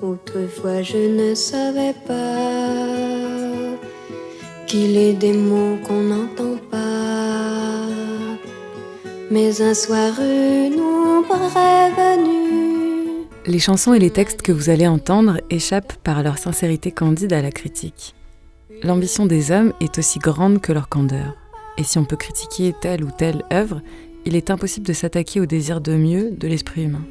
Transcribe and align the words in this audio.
Autrefois 0.00 0.82
je 0.82 0.96
ne 0.96 1.34
savais 1.34 1.92
pas 2.06 3.18
qu'il 4.68 4.96
est 4.96 5.14
des 5.14 5.32
mots 5.32 5.76
qu'on 5.84 6.02
n'entend 6.02 6.56
pas. 6.70 7.88
Mais 9.28 9.60
un 9.60 9.74
soir 9.74 10.12
une 10.20 10.80
ombre 10.80 11.50
est 11.56 13.50
Les 13.50 13.58
chansons 13.58 13.92
et 13.92 13.98
les 13.98 14.10
textes 14.10 14.42
que 14.42 14.52
vous 14.52 14.70
allez 14.70 14.86
entendre 14.86 15.40
échappent 15.50 15.94
par 16.04 16.22
leur 16.22 16.38
sincérité 16.38 16.92
candide 16.92 17.32
à 17.32 17.42
la 17.42 17.50
critique. 17.50 18.14
L'ambition 18.84 19.26
des 19.26 19.50
hommes 19.50 19.72
est 19.80 19.98
aussi 19.98 20.20
grande 20.20 20.60
que 20.60 20.72
leur 20.72 20.88
candeur. 20.88 21.34
Et 21.76 21.82
si 21.82 21.98
on 21.98 22.04
peut 22.04 22.16
critiquer 22.16 22.72
telle 22.80 23.02
ou 23.02 23.10
telle 23.10 23.42
œuvre, 23.52 23.82
il 24.24 24.36
est 24.36 24.50
impossible 24.50 24.86
de 24.86 24.92
s'attaquer 24.92 25.40
au 25.40 25.46
désir 25.46 25.80
de 25.80 25.96
mieux 25.96 26.30
de 26.30 26.46
l'esprit 26.46 26.84
humain. 26.84 27.02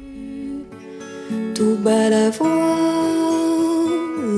Tout 1.58 1.76
bas 1.82 2.08
la 2.08 2.30
voix 2.30 2.46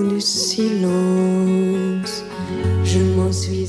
du 0.08 0.22
silence, 0.22 2.24
je 2.82 2.98
m'en 3.14 3.30
suis 3.30 3.66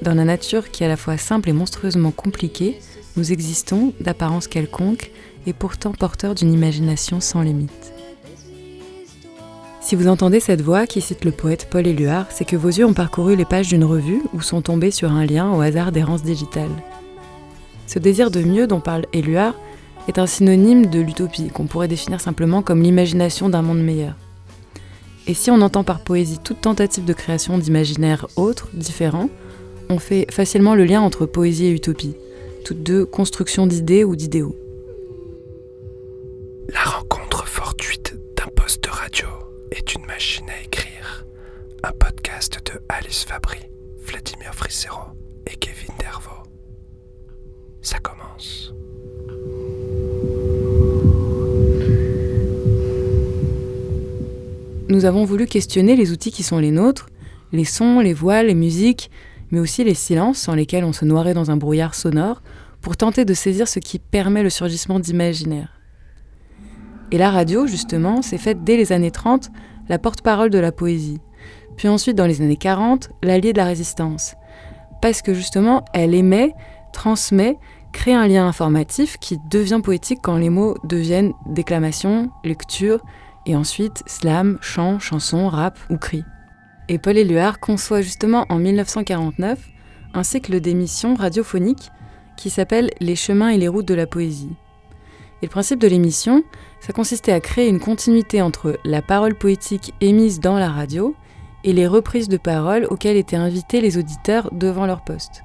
Dans 0.00 0.14
la 0.14 0.24
nature 0.24 0.70
qui 0.70 0.82
est 0.82 0.86
à 0.86 0.88
la 0.88 0.96
fois 0.96 1.18
simple 1.18 1.50
et 1.50 1.52
monstrueusement 1.52 2.10
compliquée, 2.10 2.80
nous 3.18 3.32
existons, 3.32 3.92
d'apparence 4.00 4.48
quelconque, 4.48 5.10
et 5.46 5.52
pourtant 5.52 5.92
porteurs 5.92 6.34
d'une 6.34 6.54
imagination 6.54 7.20
sans 7.20 7.42
limite. 7.42 7.92
Si 9.82 9.94
vous 9.94 10.08
entendez 10.08 10.40
cette 10.40 10.62
voix 10.62 10.86
qui 10.86 11.02
cite 11.02 11.26
le 11.26 11.32
poète 11.32 11.68
Paul 11.70 11.86
Éluard, 11.86 12.28
c'est 12.30 12.46
que 12.46 12.56
vos 12.56 12.68
yeux 12.68 12.86
ont 12.86 12.94
parcouru 12.94 13.36
les 13.36 13.44
pages 13.44 13.68
d'une 13.68 13.84
revue 13.84 14.22
ou 14.32 14.40
sont 14.40 14.62
tombés 14.62 14.90
sur 14.90 15.12
un 15.12 15.26
lien 15.26 15.52
au 15.52 15.60
hasard 15.60 15.92
d'errance 15.92 16.22
digitale. 16.22 16.70
Ce 17.86 17.98
désir 17.98 18.30
de 18.30 18.40
mieux 18.40 18.66
dont 18.66 18.80
parle 18.80 19.04
Éluard 19.12 19.54
est 20.08 20.18
un 20.18 20.26
synonyme 20.26 20.86
de 20.86 21.00
l'utopie, 21.00 21.48
qu'on 21.48 21.66
pourrait 21.66 21.88
définir 21.88 22.20
simplement 22.20 22.62
comme 22.62 22.82
l'imagination 22.82 23.48
d'un 23.48 23.62
monde 23.62 23.82
meilleur. 23.82 24.14
Et 25.26 25.34
si 25.34 25.50
on 25.50 25.60
entend 25.60 25.84
par 25.84 26.00
poésie 26.00 26.38
toute 26.42 26.60
tentative 26.60 27.04
de 27.04 27.12
création 27.12 27.58
d'imaginaires 27.58 28.26
autres, 28.36 28.68
différents, 28.74 29.30
on 29.88 29.98
fait 29.98 30.26
facilement 30.30 30.74
le 30.74 30.84
lien 30.84 31.00
entre 31.00 31.26
poésie 31.26 31.66
et 31.66 31.72
utopie, 31.72 32.16
toutes 32.64 32.82
deux 32.82 33.04
constructions 33.04 33.66
d'idées 33.66 34.04
ou 34.04 34.16
d'idéaux. 34.16 34.56
La 36.68 36.82
rencontre 36.82 37.46
fortuite 37.46 38.16
d'un 38.36 38.50
poste 38.56 38.84
de 38.84 38.90
radio 38.90 39.28
est 39.70 39.94
une 39.94 40.06
machine 40.06 40.48
à 40.48 40.64
écrire. 40.64 41.26
Un 41.84 41.92
podcast 41.92 42.60
de 42.64 42.80
Alice 42.88 43.24
Fabry, 43.24 43.58
Vladimir 44.04 44.54
Frissero 44.54 45.02
et 45.46 45.56
Kevin 45.56 45.94
Dervaux. 45.98 46.42
Ça 47.80 47.98
commence. 47.98 48.72
Nous 54.92 55.06
avons 55.06 55.24
voulu 55.24 55.46
questionner 55.46 55.96
les 55.96 56.12
outils 56.12 56.30
qui 56.30 56.42
sont 56.42 56.58
les 56.58 56.70
nôtres, 56.70 57.08
les 57.50 57.64
sons, 57.64 58.00
les 58.00 58.12
voix, 58.12 58.42
les 58.42 58.54
musiques, 58.54 59.10
mais 59.50 59.58
aussi 59.58 59.84
les 59.84 59.94
silences 59.94 60.36
sans 60.36 60.54
lesquels 60.54 60.84
on 60.84 60.92
se 60.92 61.06
noirait 61.06 61.32
dans 61.32 61.50
un 61.50 61.56
brouillard 61.56 61.94
sonore, 61.94 62.42
pour 62.82 62.98
tenter 62.98 63.24
de 63.24 63.32
saisir 63.32 63.68
ce 63.68 63.78
qui 63.78 63.98
permet 63.98 64.42
le 64.42 64.50
surgissement 64.50 65.00
d'imaginaire. 65.00 65.80
Et 67.10 67.16
la 67.16 67.30
radio, 67.30 67.66
justement, 67.66 68.20
s'est 68.20 68.36
faite 68.36 68.64
dès 68.64 68.76
les 68.76 68.92
années 68.92 69.10
30 69.10 69.48
la 69.88 69.98
porte-parole 69.98 70.50
de 70.50 70.58
la 70.58 70.72
poésie. 70.72 71.20
Puis 71.78 71.88
ensuite, 71.88 72.18
dans 72.18 72.26
les 72.26 72.42
années 72.42 72.58
40, 72.58 73.12
l'allié 73.22 73.54
de 73.54 73.58
la 73.58 73.64
résistance. 73.64 74.34
Parce 75.00 75.22
que 75.22 75.32
justement, 75.32 75.86
elle 75.94 76.14
émet, 76.14 76.52
transmet, 76.92 77.56
crée 77.94 78.12
un 78.12 78.28
lien 78.28 78.46
informatif 78.46 79.16
qui 79.16 79.38
devient 79.50 79.80
poétique 79.82 80.20
quand 80.22 80.36
les 80.36 80.50
mots 80.50 80.76
deviennent 80.84 81.32
déclamation, 81.46 82.28
lecture, 82.44 83.02
et 83.46 83.56
ensuite 83.56 84.02
slam, 84.06 84.58
chant, 84.60 84.98
chanson, 84.98 85.48
rap 85.48 85.78
ou 85.90 85.96
cri. 85.96 86.24
Et 86.88 86.98
Paul 86.98 87.16
Éluard 87.16 87.60
conçoit 87.60 88.02
justement 88.02 88.46
en 88.48 88.58
1949 88.58 89.58
un 90.14 90.22
cycle 90.22 90.60
d'émissions 90.60 91.14
radiophoniques 91.14 91.90
qui 92.36 92.50
s'appelle 92.50 92.90
Les 93.00 93.16
chemins 93.16 93.48
et 93.48 93.58
les 93.58 93.68
routes 93.68 93.88
de 93.88 93.94
la 93.94 94.06
poésie. 94.06 94.54
Et 95.40 95.46
le 95.46 95.50
principe 95.50 95.80
de 95.80 95.88
l'émission, 95.88 96.44
ça 96.80 96.92
consistait 96.92 97.32
à 97.32 97.40
créer 97.40 97.68
une 97.68 97.80
continuité 97.80 98.42
entre 98.42 98.78
la 98.84 99.02
parole 99.02 99.34
poétique 99.34 99.92
émise 100.00 100.40
dans 100.40 100.58
la 100.58 100.70
radio 100.70 101.16
et 101.64 101.72
les 101.72 101.86
reprises 101.86 102.28
de 102.28 102.36
paroles 102.36 102.86
auxquelles 102.90 103.16
étaient 103.16 103.36
invités 103.36 103.80
les 103.80 103.98
auditeurs 103.98 104.50
devant 104.52 104.86
leur 104.86 105.02
poste. 105.02 105.42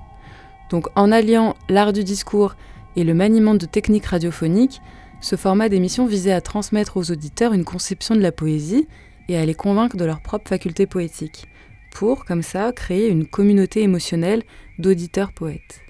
Donc 0.70 0.88
en 0.96 1.12
alliant 1.12 1.56
l'art 1.70 1.94
du 1.94 2.04
discours 2.04 2.56
et 2.96 3.04
le 3.04 3.14
maniement 3.14 3.56
de 3.56 3.66
techniques 3.66 4.08
radiophoniques, 4.08 4.82
ce 5.20 5.36
format 5.36 5.70
d'émission 5.70 6.06
visait 6.06 6.32
à 6.32 6.42
transmettre 6.42 6.98
aux 6.98 7.12
auditeurs 7.12 7.54
une 7.54 7.66
conception 7.66 8.16
de 8.16 8.22
la 8.22 8.32
poésie 8.32 8.88
et 9.28 9.38
à 9.38 9.46
les 9.46 9.56
convaincre 9.56 9.98
de 9.98 10.06
leur 10.06 10.22
propre 10.22 10.50
faculté 10.50 10.86
poétique, 10.86 11.46
pour, 11.92 12.26
comme 12.26 12.44
ça, 12.44 12.72
créer 12.72 13.10
une 13.10 13.26
communauté 13.26 13.82
émotionnelle 13.82 14.44
d'auditeurs 14.78 15.34
poètes. 15.34 15.82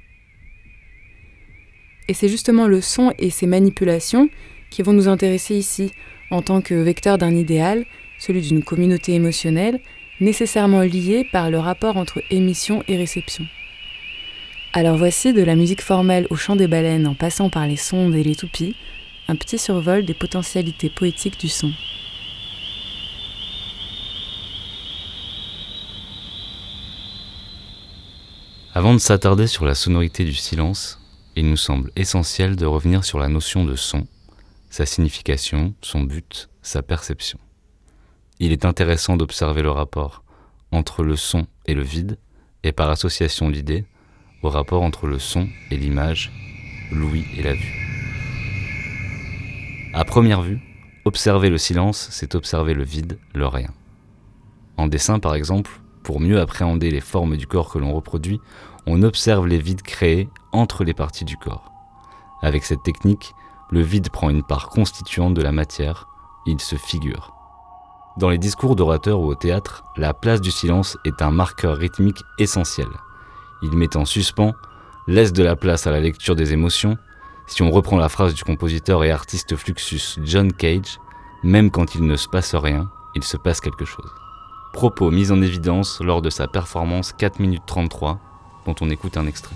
Et 2.08 2.14
c'est 2.14 2.30
justement 2.30 2.68
le 2.68 2.80
son 2.80 3.14
et 3.20 3.30
ses 3.30 3.48
manipulations 3.48 4.30
qui 4.70 4.82
vont 4.82 4.94
nous 4.94 5.10
intéresser 5.10 5.56
ici, 5.56 5.92
en 6.32 6.42
tant 6.42 6.62
que 6.62 6.74
vecteur 6.74 7.18
d'un 7.18 7.36
idéal, 7.36 7.86
celui 8.20 8.42
d'une 8.42 8.64
communauté 8.64 9.14
émotionnelle, 9.14 9.82
nécessairement 10.20 10.82
liée 10.82 11.28
par 11.32 11.50
le 11.52 11.60
rapport 11.60 11.98
entre 11.98 12.24
émission 12.32 12.84
et 12.88 12.98
réception. 12.98 13.46
Alors 14.74 14.98
voici 14.98 15.34
de 15.34 15.44
la 15.44 15.56
musique 15.56 15.82
formelle 15.82 16.28
au 16.30 16.36
chant 16.36 16.56
des 16.56 16.68
baleines 16.68 17.08
en 17.08 17.14
passant 17.14 17.50
par 17.50 17.68
les 17.68 17.78
sondes 17.78 18.16
et 18.16 18.24
les 18.24 18.36
toupies, 18.36 18.76
un 19.30 19.36
petit 19.36 19.58
survol 19.58 20.06
des 20.06 20.14
potentialités 20.14 20.90
poétiques 20.90 21.40
du 21.40 21.50
son. 21.50 21.72
Avant 28.74 28.94
de 28.94 29.00
s'attarder 29.00 29.48
sur 29.48 29.66
la 29.66 29.76
sonorité 29.76 30.24
du 30.24 30.36
silence, 30.36 31.00
il 31.36 31.50
nous 31.50 31.58
semble 31.58 31.92
essentiel 31.96 32.56
de 32.56 32.66
revenir 32.66 33.04
sur 33.04 33.20
la 33.20 33.28
notion 33.28 33.66
de 33.66 33.76
son, 33.76 34.08
sa 34.70 34.86
signification, 34.86 35.74
son 35.82 36.02
but, 36.02 36.50
sa 36.62 36.82
perception. 36.82 37.40
Il 38.40 38.52
est 38.52 38.66
intéressant 38.66 39.18
d'observer 39.18 39.64
le 39.64 39.72
rapport 39.72 40.24
entre 40.72 41.04
le 41.04 41.16
son 41.16 41.48
et 41.66 41.74
le 41.74 41.82
vide, 41.82 42.18
et 42.64 42.72
par 42.72 42.90
association 42.90 43.50
d'idées, 43.50 43.86
au 44.44 44.50
rapport 44.50 44.84
entre 44.84 45.08
le 45.08 45.20
son 45.20 45.48
et 45.72 45.78
l'image, 45.78 46.32
l'ouïe 46.92 47.26
et 47.36 47.42
la 47.42 47.54
vue. 47.54 47.87
À 49.98 50.06
première 50.06 50.44
vue, 50.44 50.62
observer 51.06 51.50
le 51.50 51.58
silence, 51.58 52.10
c'est 52.12 52.36
observer 52.36 52.76
le 52.76 52.84
vide, 52.84 53.18
le 53.34 53.48
rien. 53.48 53.72
En 54.78 54.86
dessin, 54.86 55.18
par 55.18 55.34
exemple, 55.34 55.72
pour 56.04 56.20
mieux 56.20 56.40
appréhender 56.40 56.92
les 56.92 57.02
formes 57.02 57.36
du 57.36 57.48
corps 57.48 57.72
que 57.72 57.80
l'on 57.80 57.96
reproduit, 57.96 58.40
on 58.86 59.02
observe 59.02 59.48
les 59.48 59.58
vides 59.58 59.82
créés 59.82 60.30
entre 60.52 60.84
les 60.84 60.94
parties 60.94 61.26
du 61.26 61.36
corps. 61.36 61.72
Avec 62.44 62.64
cette 62.64 62.84
technique, 62.84 63.34
le 63.72 63.82
vide 63.82 64.12
prend 64.12 64.30
une 64.30 64.44
part 64.44 64.70
constituante 64.70 65.34
de 65.34 65.42
la 65.42 65.52
matière, 65.52 66.08
il 66.46 66.62
se 66.62 66.76
figure. 66.76 67.34
Dans 68.18 68.30
les 68.30 68.38
discours 68.38 68.76
d'orateurs 68.76 69.20
ou 69.20 69.26
au 69.26 69.36
théâtre, 69.36 69.84
la 69.98 70.14
place 70.14 70.42
du 70.42 70.52
silence 70.52 70.96
est 71.06 71.24
un 71.24 71.32
marqueur 71.32 71.76
rythmique 71.76 72.22
essentiel. 72.38 72.90
Il 73.64 73.76
met 73.76 73.98
en 73.98 74.06
suspens, 74.06 74.54
laisse 75.08 75.34
de 75.34 75.44
la 75.44 75.56
place 75.56 75.88
à 75.88 75.92
la 75.92 76.02
lecture 76.02 76.36
des 76.36 76.54
émotions. 76.54 77.00
Si 77.48 77.64
on 77.64 77.72
reprend 77.72 77.98
la 77.98 78.10
phrase 78.10 78.34
du 78.34 78.44
compositeur 78.44 79.06
et 79.06 79.12
artiste 79.12 79.56
Fluxus 79.56 80.20
John 80.22 80.52
Cage, 80.52 81.00
même 81.44 81.72
quand 81.72 81.96
il 81.96 82.06
ne 82.06 82.18
se 82.18 82.28
passe 82.28 82.54
rien, 82.54 82.92
il 83.16 83.24
se 83.24 83.38
passe 83.38 83.62
quelque 83.62 83.86
chose. 83.86 84.12
Propos 84.74 85.12
mis 85.12 85.32
en 85.32 85.42
évidence 85.42 86.02
lors 86.02 86.22
de 86.22 86.30
sa 86.30 86.48
performance 86.48 87.14
4 87.14 87.40
minutes 87.40 87.64
33 87.66 88.20
dont 88.66 88.76
on 88.82 88.90
écoute 88.90 89.16
un 89.16 89.26
extrait. 89.26 89.56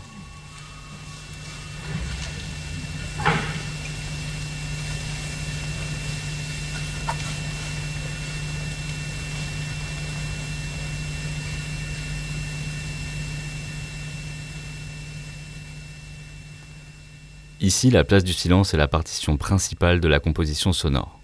Ici, 17.64 17.92
la 17.92 18.04
place 18.04 18.24
du 18.24 18.34
silence 18.34 18.74
est 18.74 18.78
la 18.78 18.88
partition 18.88 19.38
principale 19.38 20.00
de 20.00 20.08
la 20.08 20.20
composition 20.20 20.74
sonore. 20.74 21.20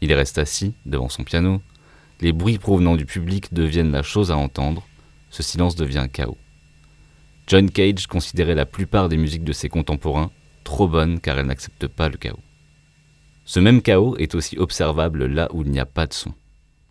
Il 0.00 0.12
reste 0.12 0.38
assis 0.38 0.74
devant 0.86 1.08
son 1.08 1.24
piano, 1.24 1.60
les 2.20 2.32
bruits 2.32 2.58
provenant 2.58 2.94
du 2.94 3.04
public 3.04 3.52
deviennent 3.52 3.90
la 3.90 4.04
chose 4.04 4.30
à 4.30 4.36
entendre, 4.36 4.86
ce 5.28 5.42
silence 5.42 5.74
devient 5.74 6.06
chaos. 6.12 6.38
John 7.48 7.68
Cage 7.68 8.06
considérait 8.06 8.54
la 8.54 8.64
plupart 8.64 9.08
des 9.08 9.16
musiques 9.16 9.42
de 9.42 9.52
ses 9.52 9.68
contemporains 9.68 10.30
trop 10.62 10.86
bonnes 10.86 11.18
car 11.18 11.36
elles 11.36 11.46
n'acceptent 11.46 11.88
pas 11.88 12.08
le 12.08 12.16
chaos. 12.16 12.38
Ce 13.44 13.58
même 13.58 13.82
chaos 13.82 14.16
est 14.18 14.36
aussi 14.36 14.56
observable 14.58 15.26
là 15.26 15.48
où 15.52 15.62
il 15.62 15.70
n'y 15.72 15.80
a 15.80 15.84
pas 15.84 16.06
de 16.06 16.14
son. 16.14 16.32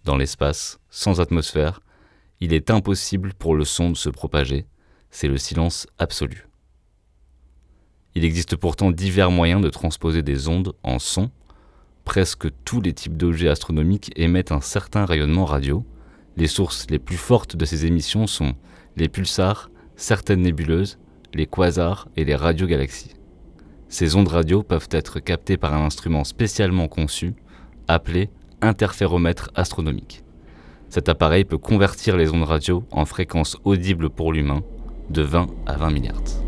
Dans 0.04 0.18
l'espace, 0.18 0.82
sans 0.90 1.22
atmosphère, 1.22 1.80
il 2.42 2.54
est 2.54 2.70
impossible 2.70 3.34
pour 3.36 3.56
le 3.56 3.64
son 3.64 3.90
de 3.90 3.96
se 3.96 4.10
propager, 4.10 4.66
c'est 5.12 5.30
le 5.30 5.38
silence 5.38 5.88
absolu. 5.98 6.46
Il 8.16 8.25
existe 8.25 8.56
pourtant 8.56 8.92
divers 8.92 9.31
moyens 9.31 9.62
de 9.62 9.69
transposer 9.69 10.22
des 10.22 10.48
ondes 10.48 10.74
en 10.84 11.00
son, 11.00 11.31
presque 12.04 12.48
tous 12.66 12.81
les 12.81 12.94
types 12.94 13.16
d'objets 13.16 13.50
astronomiques 13.50 14.12
émettent 14.16 14.52
un 14.52 14.62
certain 14.62 15.06
rayonnement 15.06 15.46
radio. 15.46 15.86
Les 16.36 16.48
sources 16.48 16.88
les 16.90 17.00
plus 17.00 17.18
fortes 17.18 17.56
de 17.56 17.66
ces 17.66 17.86
émissions 17.86 18.28
sont 18.28 18.54
les 18.98 19.08
pulsars, 19.08 19.69
certaines 19.96 20.42
nébuleuses, 20.42 20.98
les 21.34 21.46
quasars 21.46 22.10
et 22.18 22.25
les 22.25 22.36
radiogalaxies. 22.36 23.16
Ces 23.88 24.16
ondes 24.16 24.28
radio 24.28 24.63
peuvent 24.63 24.90
être 24.92 25.19
captées 25.19 25.58
par 25.58 25.74
un 25.74 25.86
instrument 25.86 26.24
spécialement 26.24 26.88
conçu, 26.88 27.34
appelé 27.88 28.30
interféromètre 28.62 29.52
astronomique. 29.56 30.24
Cet 30.90 31.08
appareil 31.08 31.46
peut 31.46 31.58
convertir 31.58 32.18
les 32.18 32.30
ondes 32.31 32.44
radio 32.44 32.84
en 32.92 33.06
fréquences 33.06 33.58
audibles 33.63 34.10
pour 34.10 34.34
l'humain 34.34 34.62
de 35.10 35.22
20 35.22 35.48
à 35.66 35.78
20 35.78 35.92
milliards. 35.92 36.41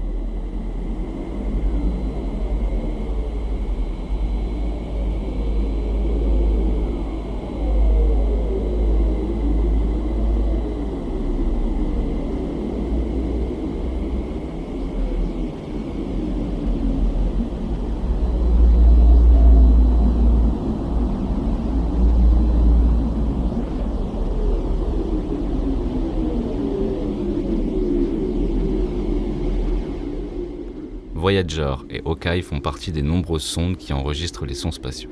Voyager 31.24 31.76
et 31.90 32.02
Hawkeye 32.04 32.42
font 32.42 32.60
partie 32.60 32.92
des 32.92 33.02
nombreuses 33.02 33.44
sondes 33.44 33.78
qui 33.78 33.94
enregistrent 33.94 34.46
les 34.46 34.56
sons 34.56 34.72
spatiaux. 34.72 35.10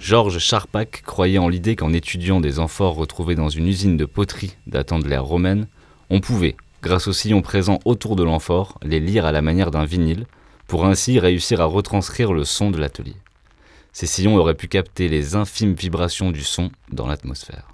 Georges 0.00 0.40
Charpak 0.40 1.02
croyait 1.06 1.38
en 1.38 1.48
l'idée 1.48 1.76
qu'en 1.76 1.92
étudiant 1.92 2.40
des 2.40 2.58
amphores 2.58 2.96
retrouvés 2.96 3.36
dans 3.36 3.48
une 3.48 3.68
usine 3.68 3.96
de 3.96 4.06
poterie 4.06 4.56
datant 4.66 4.98
de 4.98 5.06
l'ère 5.06 5.24
romaine, 5.24 5.68
on 6.10 6.18
pouvait, 6.18 6.56
grâce 6.82 7.06
aux 7.06 7.12
sillons 7.12 7.42
présents 7.42 7.78
autour 7.84 8.16
de 8.16 8.24
l'amphore, 8.24 8.80
les 8.82 8.98
lire 8.98 9.24
à 9.24 9.30
la 9.30 9.40
manière 9.40 9.70
d'un 9.70 9.84
vinyle, 9.84 10.26
pour 10.66 10.84
ainsi 10.84 11.20
réussir 11.20 11.60
à 11.60 11.66
retranscrire 11.66 12.32
le 12.32 12.42
son 12.42 12.72
de 12.72 12.78
l'atelier. 12.78 13.14
Ces 13.92 14.06
sillons 14.06 14.36
auraient 14.36 14.54
pu 14.54 14.68
capter 14.68 15.08
les 15.08 15.34
infimes 15.34 15.74
vibrations 15.74 16.30
du 16.30 16.42
son 16.42 16.70
dans 16.92 17.06
l'atmosphère. 17.06 17.68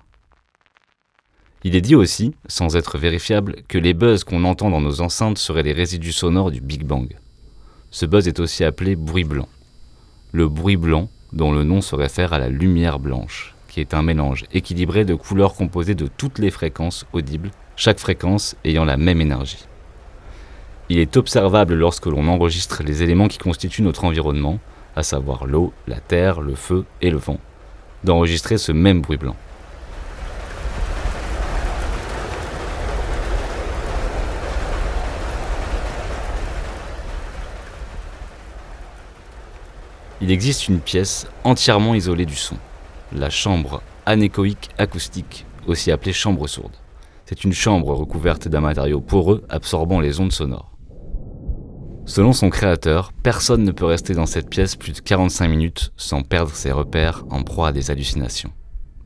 Il 1.64 1.76
est 1.76 1.80
dit 1.80 1.94
aussi, 1.94 2.34
sans 2.46 2.76
être 2.76 2.98
vérifiable, 2.98 3.56
que 3.68 3.78
les 3.78 3.94
buzz 3.94 4.24
qu'on 4.24 4.44
entend 4.44 4.70
dans 4.70 4.82
nos 4.82 5.00
enceintes 5.00 5.38
seraient 5.38 5.62
les 5.62 5.72
résidus 5.72 6.12
sonores 6.12 6.50
du 6.50 6.60
Big 6.60 6.84
Bang. 6.84 7.16
Ce 7.90 8.04
buzz 8.04 8.28
est 8.28 8.38
aussi 8.38 8.64
appelé 8.64 8.96
bruit 8.96 9.24
blanc. 9.24 9.48
Le 10.32 10.48
bruit 10.48 10.76
blanc, 10.76 11.08
dont 11.32 11.52
le 11.52 11.64
nom 11.64 11.80
se 11.80 11.94
réfère 11.94 12.32
à 12.32 12.38
la 12.38 12.48
lumière 12.48 12.98
blanche, 12.98 13.54
qui 13.68 13.80
est 13.80 13.94
un 13.94 14.02
mélange 14.02 14.44
équilibré 14.52 15.04
de 15.04 15.14
couleurs 15.14 15.54
composées 15.54 15.94
de 15.94 16.06
toutes 16.06 16.38
les 16.38 16.50
fréquences 16.50 17.06
audibles, 17.12 17.50
chaque 17.76 17.98
fréquence 17.98 18.56
ayant 18.64 18.84
la 18.84 18.96
même 18.96 19.20
énergie. 19.20 19.66
Il 20.90 20.98
est 20.98 21.16
observable 21.16 21.74
lorsque 21.74 22.06
l'on 22.06 22.28
enregistre 22.28 22.82
les 22.82 23.02
éléments 23.02 23.28
qui 23.28 23.38
constituent 23.38 23.82
notre 23.82 24.04
environnement, 24.04 24.60
à 24.96 25.02
savoir 25.02 25.46
l'eau, 25.46 25.72
la 25.86 26.00
terre, 26.00 26.40
le 26.40 26.54
feu 26.54 26.84
et 27.00 27.10
le 27.10 27.18
vent, 27.18 27.38
d'enregistrer 28.04 28.58
ce 28.58 28.72
même 28.72 29.00
bruit 29.00 29.16
blanc. 29.16 29.36
Il 40.20 40.30
existe 40.30 40.68
une 40.68 40.80
pièce 40.80 41.26
entièrement 41.42 41.94
isolée 41.94 42.24
du 42.24 42.36
son, 42.36 42.56
la 43.12 43.28
chambre 43.28 43.82
anéchoïque 44.06 44.70
acoustique, 44.78 45.44
aussi 45.66 45.90
appelée 45.90 46.12
chambre 46.12 46.46
sourde. 46.46 46.72
C'est 47.26 47.44
une 47.44 47.52
chambre 47.52 47.94
recouverte 47.94 48.48
d'un 48.48 48.60
matériau 48.60 49.00
poreux 49.00 49.44
absorbant 49.48 50.00
les 50.00 50.20
ondes 50.20 50.32
sonores. 50.32 50.73
Selon 52.06 52.34
son 52.34 52.50
créateur, 52.50 53.14
personne 53.22 53.64
ne 53.64 53.72
peut 53.72 53.86
rester 53.86 54.12
dans 54.12 54.26
cette 54.26 54.50
pièce 54.50 54.76
plus 54.76 54.92
de 54.92 55.00
45 55.00 55.48
minutes 55.48 55.92
sans 55.96 56.22
perdre 56.22 56.54
ses 56.54 56.70
repères 56.70 57.24
en 57.30 57.42
proie 57.42 57.68
à 57.68 57.72
des 57.72 57.90
hallucinations. 57.90 58.52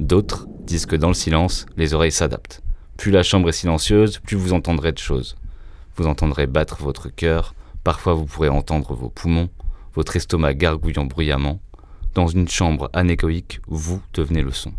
D'autres 0.01 0.49
disent 0.65 0.87
que 0.87 0.97
dans 0.97 1.09
le 1.09 1.15
silence, 1.15 1.67
les 1.77 1.95
oreilles 1.95 2.11
s'adaptent. 2.11 2.61
Plus 2.97 3.13
la 3.13 3.23
chambre 3.23 3.51
est 3.51 3.53
silencieuse, 3.53 4.19
plus 4.19 4.37
vous 4.37 4.53
entendrez 4.53 4.91
de 4.91 4.99
choses. 4.99 5.37
Vous 5.95 6.09
entendrez 6.09 6.49
battre 6.49 6.79
votre 6.83 7.09
cœur, 7.09 7.55
parfois 7.85 8.15
vous 8.15 8.27
pourrez 8.27 8.49
entendre 8.49 8.95
vos 8.95 9.11
poumons, 9.11 9.49
votre 9.95 10.17
estomac 10.17 10.55
gargouillant 10.55 11.05
bruyamment. 11.05 11.61
Dans 12.15 12.27
une 12.27 12.49
chambre 12.49 12.91
anéchoïque, 12.93 13.61
vous 13.69 14.03
devenez 14.13 14.43
le 14.43 14.51
son. 14.53 14.73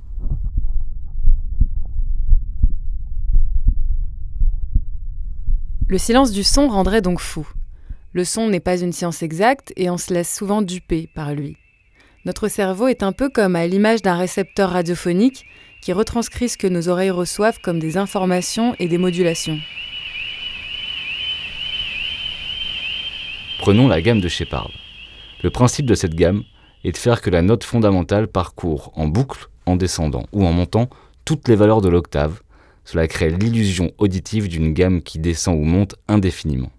Le 5.88 5.98
silence 5.98 6.32
du 6.32 6.44
son 6.44 6.68
rendrait 6.68 7.02
donc 7.02 7.22
fou. 7.22 7.48
Le 8.12 8.24
son 8.24 8.48
n'est 8.48 8.60
pas 8.60 8.80
une 8.80 8.92
science 8.92 9.22
exacte 9.22 9.72
et 9.76 9.90
on 9.90 9.98
se 9.98 10.12
laisse 10.12 10.34
souvent 10.34 10.64
duper 10.64 11.08
par 11.14 11.34
lui. 11.34 11.58
Notre 12.26 12.48
cerveau 12.48 12.88
est 12.88 13.04
un 13.04 13.12
peu 13.12 13.30
comme 13.30 13.56
à 13.56 13.68
l'image 13.68 14.02
d'un 14.02 14.18
récepteur 14.18 14.72
radiophonique 14.72 15.46
qui 15.82 15.94
retranscrit 15.94 16.50
ce 16.50 16.58
que 16.58 16.68
nos 16.68 16.90
oreilles 16.90 17.12
reçoivent 17.12 17.60
comme 17.62 17.80
des 17.80 17.98
informations 17.98 18.76
et 18.80 18.88
des 18.88 18.98
modulations. 18.98 19.60
Prenons 23.60 23.88
la 23.88 24.02
gamme 24.02 24.22
de 24.22 24.28
Shepard. 24.28 24.72
Le 25.44 25.52
principe 25.52 25.86
de 25.86 25.96
cette 25.96 26.16
gamme 26.16 26.44
est 26.84 26.94
de 26.94 26.98
faire 26.98 27.22
que 27.22 27.30
la 27.30 27.42
note 27.42 27.64
fondamentale 27.64 28.28
parcourt 28.28 28.92
en 28.96 29.08
boucle, 29.08 29.48
en 29.66 29.76
descendant 29.76 30.24
ou 30.32 30.46
en 30.46 30.52
montant 30.52 30.90
toutes 31.26 31.48
les 31.48 31.56
valeurs 31.56 31.82
de 31.82 31.90
l'octave. 31.90 32.42
Cela 32.86 33.08
crée 33.08 33.30
l'illusion 33.30 33.92
auditive 34.00 34.48
d'une 34.48 34.74
gamme 34.74 35.04
qui 35.04 35.20
descend 35.20 35.60
ou 35.60 35.64
monte 35.64 35.96
indéfiniment. 36.08 36.72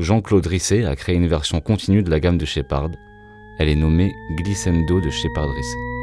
Jean-Claude 0.00 0.46
Risset 0.46 0.86
a 0.86 0.96
créé 0.96 1.14
une 1.14 1.26
version 1.26 1.60
continue 1.60 2.02
de 2.02 2.08
la 2.08 2.20
gamme 2.20 2.38
de 2.38 2.46
Shepard. 2.46 2.92
Elle 3.58 3.68
est 3.68 3.74
nommée 3.74 4.10
Glissando 4.38 4.98
de 4.98 5.10
Shepard-Risset. 5.10 5.99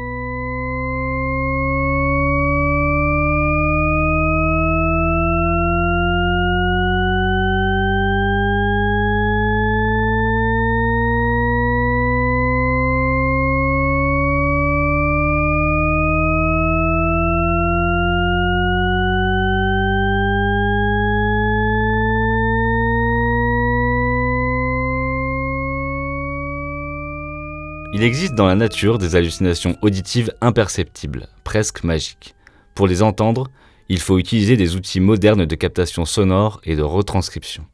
Il 27.94 28.02
existe 28.02 28.34
dans 28.34 28.46
la 28.46 28.54
nature 28.54 28.98
des 28.98 29.16
hallucinations 29.16 29.78
auditives 29.80 30.32
imperceptibles, 30.42 31.26
presque 31.42 31.84
magiques. 31.84 32.34
Pour 32.74 32.86
les 32.86 33.02
entendre, 33.02 33.48
il 33.88 33.98
faut 33.98 34.18
utiliser 34.18 34.58
des 34.58 34.76
outils 34.76 35.00
modernes 35.00 35.46
de 35.46 35.54
captation 35.54 36.04
sonore 36.04 36.60
et 36.64 36.76
de 36.76 36.82
retranscription. 36.82 37.64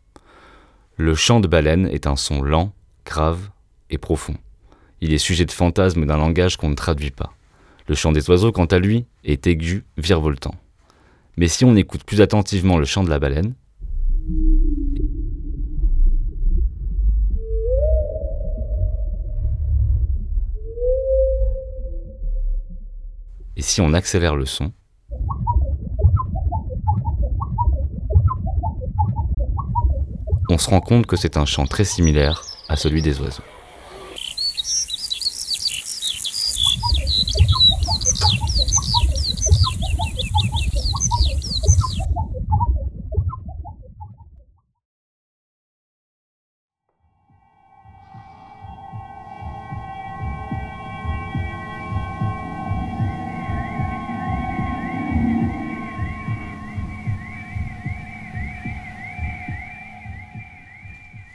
Le 0.96 1.16
chant 1.16 1.40
de 1.40 1.48
baleine 1.48 1.88
est 1.88 2.06
un 2.06 2.14
son 2.14 2.42
lent, 2.42 2.72
grave 3.04 3.50
et 3.90 3.98
profond. 3.98 4.36
Il 5.00 5.12
est 5.12 5.18
sujet 5.18 5.46
de 5.46 5.50
fantasmes 5.50 6.06
d'un 6.06 6.16
langage 6.16 6.56
qu'on 6.56 6.70
ne 6.70 6.76
traduit 6.76 7.10
pas. 7.10 7.34
Le 7.88 7.96
chant 7.96 8.12
des 8.12 8.30
oiseaux, 8.30 8.52
quant 8.52 8.66
à 8.66 8.78
lui, 8.78 9.06
est 9.24 9.48
aigu, 9.48 9.84
virevoltant. 9.98 10.54
Mais 11.36 11.48
si 11.48 11.64
on 11.64 11.74
écoute 11.74 12.04
plus 12.04 12.20
attentivement 12.20 12.78
le 12.78 12.84
chant 12.84 13.02
de 13.02 13.10
la 13.10 13.18
baleine, 13.18 13.54
Et 23.56 23.62
si 23.62 23.80
on 23.80 23.92
accélère 23.94 24.34
le 24.34 24.46
son, 24.46 24.72
on 30.50 30.58
se 30.58 30.70
rend 30.70 30.80
compte 30.80 31.06
que 31.06 31.16
c'est 31.16 31.36
un 31.36 31.46
chant 31.46 31.66
très 31.66 31.84
similaire 31.84 32.42
à 32.68 32.76
celui 32.76 33.00
des 33.00 33.20
oiseaux. 33.20 33.42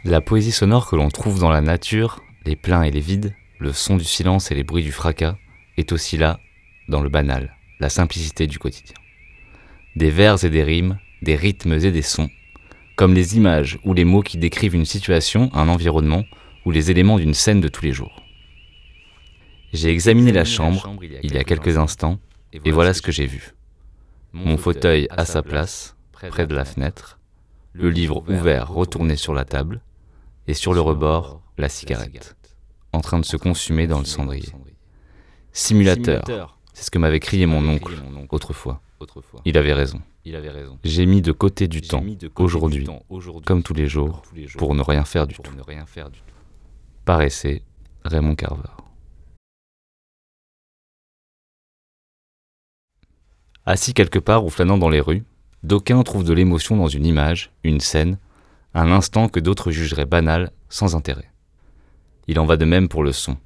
La 0.10 0.22
poésie 0.22 0.52
sonore 0.52 0.90
que 0.90 0.96
l'on 0.96 1.10
trouve 1.10 1.40
dans 1.40 1.52
la 1.52 1.62
nature, 1.62 2.24
les 2.44 2.56
pleins 2.56 2.82
et 2.82 2.90
les 2.90 3.00
vides, 3.00 3.36
le 3.60 3.72
son 3.72 3.96
du 3.96 4.04
silence 4.04 4.50
et 4.50 4.56
les 4.56 4.64
bruits 4.64 4.82
du 4.82 4.92
fracas, 4.92 5.38
est 5.78 5.92
aussi 5.92 6.18
là, 6.18 6.40
dans 6.88 7.02
le 7.02 7.10
banal, 7.10 7.56
la 7.80 7.90
simplicité 7.90 8.48
du 8.48 8.58
quotidien. 8.58 8.96
Des 9.96 10.10
vers 10.10 10.44
et 10.44 10.50
des 10.50 10.64
rimes, 10.64 10.98
des 11.22 11.36
rythmes 11.36 11.74
et 11.74 11.92
des 11.92 12.02
sons, 12.02 12.28
comme 12.96 13.14
les 13.14 13.38
images 13.38 13.78
ou 13.84 13.94
les 13.94 14.04
mots 14.04 14.24
qui 14.24 14.40
décrivent 14.40 14.74
une 14.74 14.84
situation, 14.84 15.52
un 15.54 15.70
environnement, 15.70 16.24
ou 16.66 16.72
les 16.72 16.90
éléments 16.90 17.20
d'une 17.20 17.36
scène 17.36 17.62
de 17.62 17.68
tous 17.68 17.86
les 17.86 17.94
jours. 17.94 18.24
J'ai 19.74 19.92
examiné 19.92 20.32
la 20.32 20.44
chambre 20.44 20.92
il 21.22 21.36
y 21.36 21.38
a 21.38 21.44
quelques 21.44 21.78
instants, 21.78 22.18
et 22.52 22.72
voilà 22.72 22.96
ce 22.96 23.04
que 23.04 23.12
j'ai 23.12 23.28
vu. 23.28 23.54
Mon 24.34 24.58
fauteuil 24.58 25.08
à 25.12 25.26
sa 25.26 25.44
place, 25.44 25.96
près 26.14 26.48
de 26.48 26.56
la 26.56 26.66
fenêtre, 26.66 27.20
le 27.74 27.92
livre 27.92 28.24
ouvert 28.28 28.70
retourné 28.70 29.16
sur 29.16 29.36
la 29.36 29.46
table, 29.46 29.82
et 30.50 30.56
sur 30.56 30.74
le 30.74 30.82
rebord, 30.82 31.44
la 31.60 31.70
cigarette, 31.70 32.36
en 32.92 33.02
train 33.02 33.20
de 33.20 33.26
se 33.26 33.38
consumer 33.38 33.86
dans 33.86 34.00
le 34.00 34.06
cendrier. 34.06 34.50
Simulateur, 35.54 36.58
c'est 36.74 36.86
ce 36.86 36.90
que 36.90 36.98
m'avait 36.98 37.20
crié 37.20 37.46
mon 37.46 37.68
oncle 37.70 37.94
autrefois. 38.32 38.82
Il 39.46 39.58
avait 39.58 39.74
raison. 39.74 40.02
J'ai 40.84 41.06
mis 41.06 41.22
de 41.22 41.32
côté 41.32 41.68
du 41.68 41.82
temps, 41.82 42.04
aujourd'hui, 42.36 42.88
comme 43.46 43.62
tous 43.62 43.76
les 43.76 43.88
jours, 43.88 44.24
pour 44.58 44.74
ne 44.74 44.82
rien 44.82 45.06
faire 45.06 45.28
du 45.28 45.36
tout. 45.36 45.52
Paraissait 47.06 47.62
Raymond 48.04 48.36
Carver. 48.36 48.74
Assis 53.68 53.94
quelque 53.94 54.18
part 54.18 54.44
ou 54.44 54.50
flânant 54.50 54.80
dans 54.80 54.90
les 54.90 55.00
rues, 55.00 55.26
d'aucuns 55.62 56.02
trouvent 56.02 56.24
de 56.24 56.34
l'émotion 56.34 56.76
dans 56.76 56.88
une 56.88 57.06
image, 57.06 57.52
une 57.64 57.82
scène, 57.82 58.18
un 58.74 58.92
instant 58.92 59.30
que 59.30 59.40
d'autres 59.40 59.72
jugeraient 59.72 60.06
banal, 60.06 60.52
sans 60.70 60.96
intérêt. 60.96 61.32
Il 62.28 62.40
en 62.40 62.46
va 62.46 62.58
de 62.58 62.66
même 62.66 62.88
pour 62.88 63.04
le 63.04 63.12
son. 63.12 63.38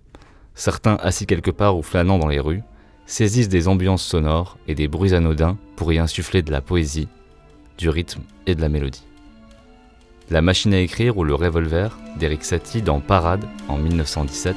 Certains, 0.56 0.96
assis 0.96 1.25
quelque 1.25 1.51
part 1.51 1.77
ou 1.77 1.82
flânant 1.82 2.20
dans 2.20 2.27
les 2.27 2.39
rues, 2.39 2.63
saisissent 3.06 3.50
des 3.50 3.68
ambiances 3.68 4.03
sonores 4.03 4.58
et 4.68 4.75
des 4.75 4.88
bruits 4.88 5.13
anodins 5.13 5.58
pour 5.75 5.92
y 5.92 6.00
insuffler 6.00 6.42
de 6.42 6.51
la 6.51 6.62
poésie, 6.62 7.08
du 7.77 7.89
rythme 7.89 8.22
et 8.46 8.56
de 8.56 8.62
la 8.62 8.70
mélodie. 8.70 9.06
La 10.30 10.42
machine 10.42 10.74
à 10.74 10.80
écrire 10.80 11.18
ou 11.18 11.24
le 11.24 11.36
revolver 11.36 11.98
d'Eric 12.18 12.44
Satie 12.44 12.82
dans 12.82 13.00
Parade 13.00 13.46
en 13.68 13.77
1917 13.77 14.56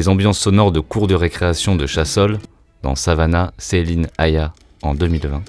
les 0.00 0.08
ambiances 0.08 0.38
sonores 0.38 0.72
de 0.72 0.80
cours 0.80 1.08
de 1.08 1.14
récréation 1.14 1.76
de 1.76 1.86
Chassol 1.86 2.38
dans 2.82 2.94
Savannah, 2.94 3.52
Céline 3.58 4.08
Aya 4.16 4.54
en 4.80 4.94
2020. 4.94 5.42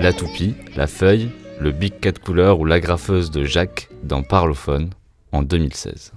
La 0.00 0.12
toupie, 0.12 0.56
la 0.74 0.88
feuille, 0.88 1.30
le 1.60 1.70
Big 1.70 2.00
Cat 2.00 2.10
couleur 2.14 2.58
ou 2.58 2.64
l'agrafeuse 2.64 3.30
de 3.30 3.44
Jacques 3.44 3.88
dans 4.02 4.24
Parlophone 4.24 4.90
en 5.30 5.42
2016. 5.42 6.12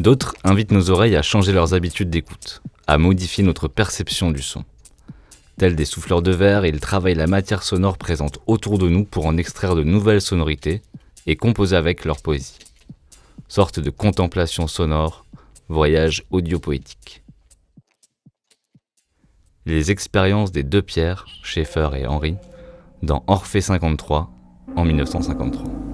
D'autres 0.00 0.34
invitent 0.44 0.72
nos 0.72 0.88
oreilles 0.88 1.16
à 1.16 1.20
changer 1.20 1.52
leurs 1.52 1.74
habitudes 1.74 2.08
d'écoute, 2.08 2.62
à 2.86 2.96
modifier 2.96 3.44
notre 3.44 3.68
perception 3.68 4.30
du 4.30 4.40
son. 4.40 4.64
Tels 5.58 5.76
des 5.76 5.84
souffleurs 5.84 6.22
de 6.22 6.30
verre, 6.30 6.64
ils 6.64 6.80
travaillent 6.80 7.14
la 7.14 7.26
matière 7.26 7.62
sonore 7.62 7.98
présente 7.98 8.38
autour 8.46 8.78
de 8.78 8.88
nous 8.88 9.04
pour 9.04 9.26
en 9.26 9.36
extraire 9.36 9.74
de 9.74 9.82
nouvelles 9.82 10.22
sonorités 10.22 10.80
et 11.26 11.36
composer 11.36 11.76
avec 11.76 12.06
leur 12.06 12.22
poésie. 12.22 12.56
Sorte 13.46 13.78
de 13.78 13.90
contemplation 13.90 14.66
sonore, 14.68 15.26
voyage 15.68 16.24
audio-poétique. 16.30 17.22
Les 19.66 19.90
expériences 19.90 20.50
des 20.50 20.62
deux 20.62 20.80
pierres, 20.80 21.26
Schaeffer 21.42 21.90
et 21.94 22.06
Henry, 22.06 22.36
dans 23.02 23.22
Orphée 23.26 23.60
53 23.60 24.30
en 24.76 24.84
1953. 24.86 25.89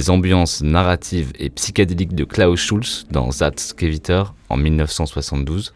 Les 0.00 0.08
ambiances 0.08 0.62
narratives 0.62 1.30
et 1.38 1.50
psychédéliques 1.50 2.14
de 2.14 2.24
Klaus 2.24 2.58
Schulz 2.58 3.06
dans 3.10 3.28
Gewitter 3.78 4.22
en 4.48 4.56
1972. 4.56 5.74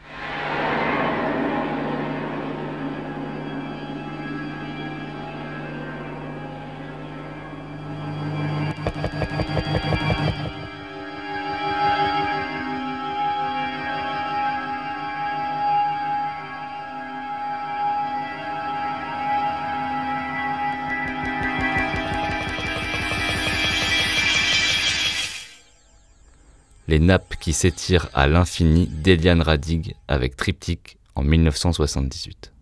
Les 26.94 27.00
nappes 27.00 27.34
qui 27.40 27.52
s'étirent 27.52 28.08
à 28.14 28.28
l'infini 28.28 28.86
d'Eliane 28.86 29.42
Radig 29.42 29.96
avec 30.06 30.36
Triptyque 30.36 30.96
en 31.16 31.24
1978. 31.24 32.53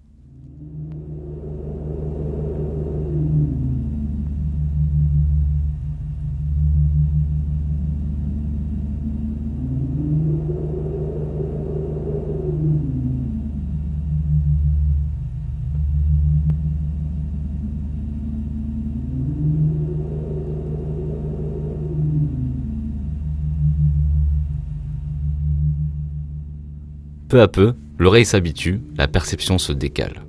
Peu 27.32 27.40
à 27.40 27.48
peu, 27.48 27.72
L'oreille 27.98 28.26
s'habitue, 28.26 28.82
la 28.98 29.08
perception 29.08 29.56
se 29.56 29.72
décale. 29.72 30.26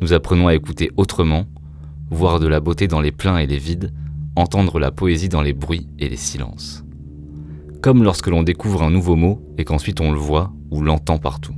Nous 0.00 0.14
apprenons 0.14 0.48
à 0.48 0.54
écouter 0.54 0.90
autrement, 0.96 1.44
voir 2.10 2.40
de 2.40 2.46
la 2.46 2.60
beauté 2.60 2.88
dans 2.88 3.02
les 3.02 3.12
pleins 3.12 3.36
et 3.36 3.46
les 3.46 3.58
vides, 3.58 3.92
entendre 4.36 4.78
la 4.78 4.90
poésie 4.90 5.28
dans 5.28 5.42
les 5.42 5.52
bruits 5.52 5.86
et 5.98 6.08
les 6.08 6.16
silences. 6.16 6.82
Comme 7.82 8.02
lorsque 8.02 8.28
l'on 8.28 8.42
découvre 8.42 8.82
un 8.82 8.90
nouveau 8.90 9.16
mot 9.16 9.42
et 9.58 9.66
qu'ensuite 9.66 10.00
on 10.00 10.12
le 10.12 10.18
voit 10.18 10.50
ou 10.70 10.80
l'entend 10.80 11.18
partout. 11.18 11.52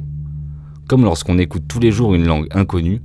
Comme 0.88 1.04
lorsqu'on 1.04 1.38
écoute 1.38 1.68
tous 1.68 1.78
les 1.78 1.92
jours 1.92 2.16
une 2.16 2.26
langue 2.26 2.48
inconnue 2.50 3.02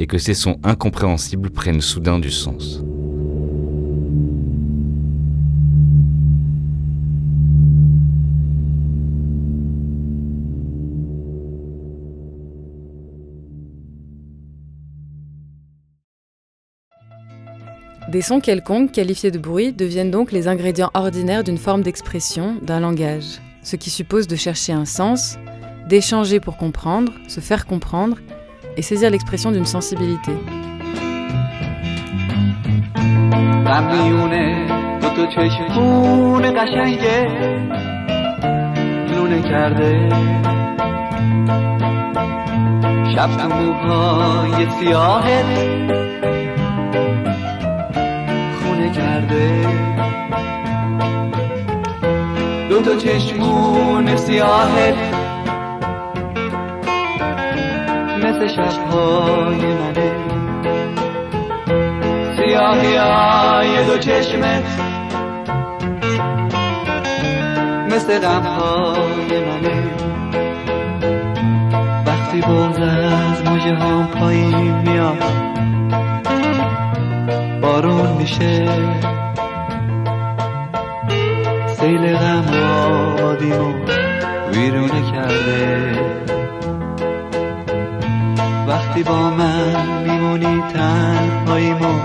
et 0.00 0.08
que 0.08 0.18
ces 0.18 0.34
sons 0.34 0.58
incompréhensibles 0.64 1.50
prennent 1.50 1.82
soudain 1.82 2.18
du 2.18 2.32
sens. 2.32 2.82
Des 18.12 18.20
sons 18.20 18.40
quelconques, 18.40 18.92
qualifiés 18.92 19.30
de 19.30 19.38
bruit, 19.38 19.72
deviennent 19.72 20.10
donc 20.10 20.32
les 20.32 20.46
ingrédients 20.46 20.90
ordinaires 20.92 21.42
d'une 21.42 21.56
forme 21.56 21.80
d'expression, 21.80 22.56
d'un 22.60 22.78
langage, 22.78 23.40
ce 23.62 23.76
qui 23.76 23.88
suppose 23.88 24.26
de 24.28 24.36
chercher 24.36 24.74
un 24.74 24.84
sens, 24.84 25.38
d'échanger 25.88 26.38
pour 26.38 26.58
comprendre, 26.58 27.10
se 27.26 27.40
faire 27.40 27.64
comprendre 27.64 28.18
et 28.76 28.82
saisir 28.82 29.08
l'expression 29.08 29.50
d'une 29.50 29.64
sensibilité. 29.64 30.32
کرده. 48.92 49.66
دو 52.68 52.80
تا 52.82 52.96
چشمون 52.96 54.16
سیاهت 54.16 54.94
مثل 58.18 58.46
شبهای 58.46 59.74
منه. 59.74 60.12
سیاهی 62.36 62.96
های 62.96 63.84
دو 63.86 63.98
چشمت 63.98 64.64
مثل 67.90 68.18
غمهای 68.18 69.40
منه. 69.44 69.82
وقتی 72.06 72.40
بغز 72.40 72.78
از 72.78 73.42
موجه 73.44 73.74
هم 73.74 74.06
پایین 74.06 74.78
میاد. 74.78 75.41
میشه. 78.32 78.66
سیل 81.66 82.16
غم 82.16 82.44
آبادیمو 83.18 83.72
ویرونه 84.52 85.12
کرده. 85.12 85.92
وقتی 88.68 89.02
با 89.02 89.30
من 89.30 90.02
میمونی 90.04 90.62
تنهاییمو 90.74 92.00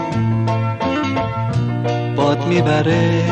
باد 2.15 2.47
می‌بره. 2.47 3.23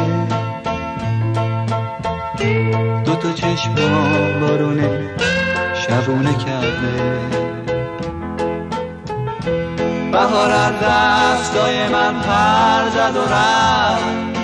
دو 3.05 3.15
تا 3.15 3.31
چشم 3.31 3.75
بارونه 4.41 5.09
شبونه 5.74 6.33
کرده. 6.33 7.54
بهار 10.15 10.51
از 10.51 10.73
دستای 10.81 11.87
من 11.87 12.13
پر 12.13 12.89
زد 12.89 13.17
و 13.17 13.33
رفت. 13.33 14.39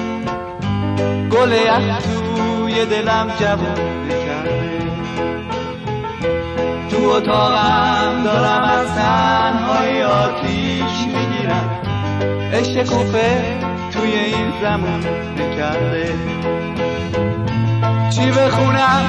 گل 1.32 1.52
یخ 1.52 2.02
توی 2.36 2.86
دلم 2.86 3.28
جوون 3.40 3.76
کرده 4.10 4.82
تو 6.90 7.10
اتاقم 7.10 8.24
دارم 8.24 8.64
از 8.64 8.88
تنهای 8.96 10.04
آتیش 10.04 11.08
می‌گیرم. 11.08 11.70
عشق 12.54 12.84
کوفه 12.90 13.58
توی 13.94 14.12
این 14.12 14.54
زمان 14.62 15.04
کرده 15.58 16.14
چی 18.10 18.32
بخونم 18.32 19.06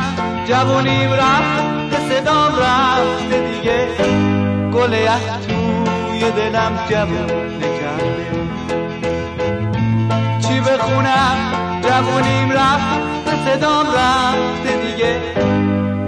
جوونیم 0.48 1.12
رفت 1.12 1.98
صدام 2.08 2.52
رفته 2.52 3.52
دیگه. 3.52 3.86
گل 4.72 4.92
یخ 4.92 5.41
دلم 6.30 6.78
جوون 6.90 7.26
کرده 7.60 8.26
چی 10.48 10.60
بخونم؟ 10.60 11.36
جوونیم 11.82 12.52
رفت 12.52 13.24
به 13.24 13.50
صدام 13.50 13.86
رفته 13.86 14.76
دیگه. 14.86 15.20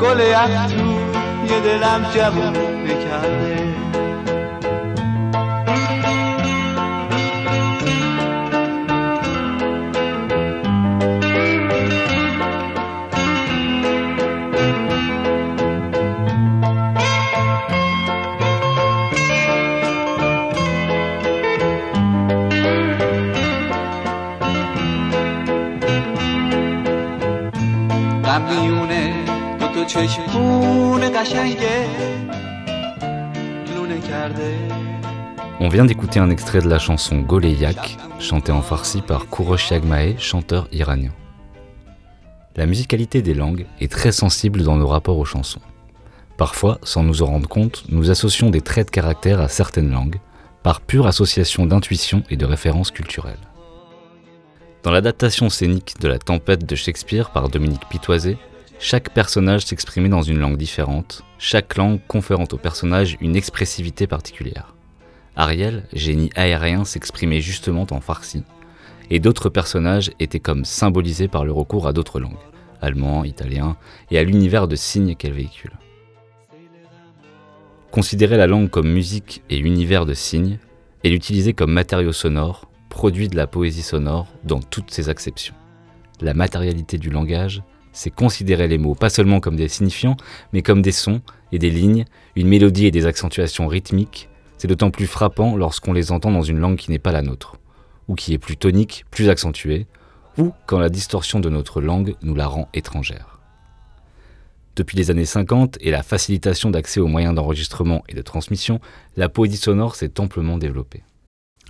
گل 0.01 0.19
توی 0.67 1.61
دلم 1.61 2.07
جوون 2.15 2.53
کرده 2.89 4.04
On 35.61 35.69
vient 35.69 35.85
d'écouter 35.85 36.21
un 36.21 36.31
extrait 36.31 36.61
de 36.61 36.69
la 36.69 36.79
chanson 36.79 37.19
Goleyak, 37.19 37.99
chantée 38.19 38.53
en 38.53 38.63
farsi 38.63 39.03
par 39.03 39.27
Kourosh 39.27 39.71
Yagmae, 39.71 40.17
chanteur 40.19 40.69
iranien. 40.73 41.11
La 42.57 42.65
musicalité 42.65 43.21
des 43.21 43.35
langues 43.35 43.67
est 43.79 43.93
très 43.93 44.13
sensible 44.13 44.63
dans 44.63 44.77
nos 44.77 44.87
rapports 44.87 45.19
aux 45.19 45.27
chansons. 45.27 45.61
Parfois, 46.39 46.79
sans 46.83 47.03
nous 47.03 47.23
en 47.23 47.27
rendre 47.27 47.49
compte, 47.49 47.85
nous 47.91 48.11
associons 48.11 48.49
des 48.49 48.63
traits 48.63 48.87
de 48.87 48.93
caractère 48.93 49.41
à 49.41 49.49
certaines 49.49 49.91
langues, 49.91 50.19
par 50.63 50.81
pure 50.81 51.07
association 51.07 51.67
d'intuition 51.67 52.23
et 52.31 52.39
de 52.39 52.47
références 52.47 52.91
culturelles. 52.91 53.37
Dans 54.83 54.93
l'adaptation 54.93 55.51
scénique 55.51 55.97
de 56.01 56.09
La 56.09 56.19
Tempête 56.19 56.65
de 56.65 56.75
Shakespeare 56.75 57.31
par 57.31 57.51
Dominique 57.51 57.87
Pitoisé, 57.91 58.39
chaque 58.79 59.11
personnage 59.11 59.65
s'exprimait 59.65 60.09
dans 60.09 60.23
une 60.23 60.39
langue 60.39 60.57
différente, 60.57 61.23
chaque 61.39 61.77
langue 61.77 62.01
conférant 62.07 62.47
au 62.53 62.57
personnage 62.57 63.17
une 63.21 63.37
expressivité 63.37 64.07
particulière. 64.07 64.75
Ariel, 65.37 65.85
génie 65.93 66.31
aérien, 66.37 66.85
s'exprimait 66.85 67.41
justement 67.41 67.87
en 67.91 68.01
farsi, 68.01 68.43
et 69.11 69.21
d'autres 69.21 69.49
personnages 69.49 70.11
étaient 70.21 70.41
comme 70.41 70.65
symbolisés 70.65 71.29
par 71.29 71.45
le 71.45 71.53
recours 71.53 71.87
à 71.87 71.93
d'autres 71.93 72.21
langues, 72.21 72.33
allemand, 72.81 73.25
italien, 73.25 73.77
et 74.11 74.19
à 74.19 74.25
l'univers 74.25 74.69
de 74.69 74.77
signes 74.77 75.15
qu'elle 75.15 75.33
véhicule. 75.33 75.73
Considérer 77.91 78.37
la 78.37 78.47
langue 78.47 78.71
comme 78.71 78.91
musique 78.91 79.43
et 79.51 79.59
univers 79.59 80.05
de 80.05 80.15
signes, 80.15 80.59
et 81.05 81.11
l'utiliser 81.11 81.53
comme 81.53 81.73
matériau 81.73 82.13
sonore, 82.13 82.69
produit 82.89 83.29
de 83.29 83.37
la 83.37 83.47
poésie 83.47 83.83
sonore 83.83 84.27
dans 84.45 84.61
toutes 84.61 84.91
ses 84.91 85.09
acceptions. 85.09 85.55
La 86.21 86.35
matérialité 86.35 86.97
du 86.97 87.11
langage 87.11 87.63
c'est 87.95 88.11
considérer 88.11 88.69
les 88.69 88.77
mots 88.77 88.95
pas 88.95 89.09
seulement 89.09 89.41
comme 89.41 89.57
des 89.57 89.69
signifiants, 89.69 90.19
mais 90.53 90.61
comme 90.61 90.83
des 90.83 90.93
sons 90.93 91.23
et 91.53 91.59
des 91.59 91.71
lignes, 91.71 92.05
une 92.37 92.49
mélodie 92.49 92.87
et 92.87 92.91
des 92.91 93.07
accentuations 93.07 93.67
rythmiques. 93.67 94.29
C'est 94.59 94.69
d'autant 94.69 94.91
plus 94.91 95.07
frappant 95.07 95.57
lorsqu'on 95.57 95.95
les 95.95 96.13
entend 96.13 96.31
dans 96.31 96.43
une 96.43 96.59
langue 96.59 96.77
qui 96.77 96.91
n'est 96.91 96.99
pas 96.99 97.13
la 97.13 97.23
nôtre, 97.23 97.57
ou 98.09 98.15
qui 98.15 98.35
est 98.35 98.39
plus 98.39 98.57
tonique, 98.57 99.07
plus 99.11 99.31
accentuée, 99.31 99.87
ou 100.37 100.53
quand 100.67 100.79
la 100.79 100.91
distorsion 100.91 101.41
de 101.41 101.49
notre 101.49 101.81
langue 101.81 102.17
nous 102.23 102.35
la 102.35 102.47
rend 102.47 102.69
étrangère. 102.75 103.39
Depuis 104.77 104.97
les 104.97 105.13
années 105.13 105.25
50 105.25 105.79
et 105.81 105.93
la 105.93 106.03
facilitation 106.03 106.71
d'accès 106.71 106.99
aux 106.99 107.07
moyens 107.07 107.35
d'enregistrement 107.35 108.03
et 108.09 108.15
de 108.15 108.23
transmission, 108.23 108.81
la 109.17 109.29
poésie 109.29 109.57
sonore 109.57 109.95
s'est 109.95 110.19
amplement 110.19 110.59
développée. 110.59 111.05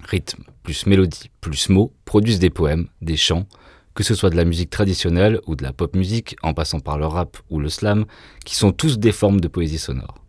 Rythme, 0.04 0.44
plus 0.62 0.86
mélodie, 0.86 1.30
plus 1.42 1.68
mots 1.68 1.92
produisent 2.06 2.38
des 2.38 2.50
poèmes, 2.50 2.88
des 3.02 3.16
chants, 3.16 3.46
que 3.94 4.02
ce 4.02 4.14
soit 4.14 4.30
de 4.30 4.36
la 4.36 4.44
musique 4.44 4.70
traditionnelle 4.70 5.40
ou 5.46 5.54
de 5.56 5.62
la 5.62 5.72
pop 5.72 5.94
musique, 5.94 6.36
en 6.42 6.52
passant 6.52 6.80
par 6.80 6.98
le 6.98 7.06
rap 7.06 7.36
ou 7.50 7.60
le 7.60 7.68
slam, 7.68 8.04
qui 8.44 8.56
sont 8.56 8.72
tous 8.72 8.98
des 8.98 9.12
formes 9.12 9.40
de 9.40 9.48
poésie 9.48 9.78
sonore, 9.78 10.24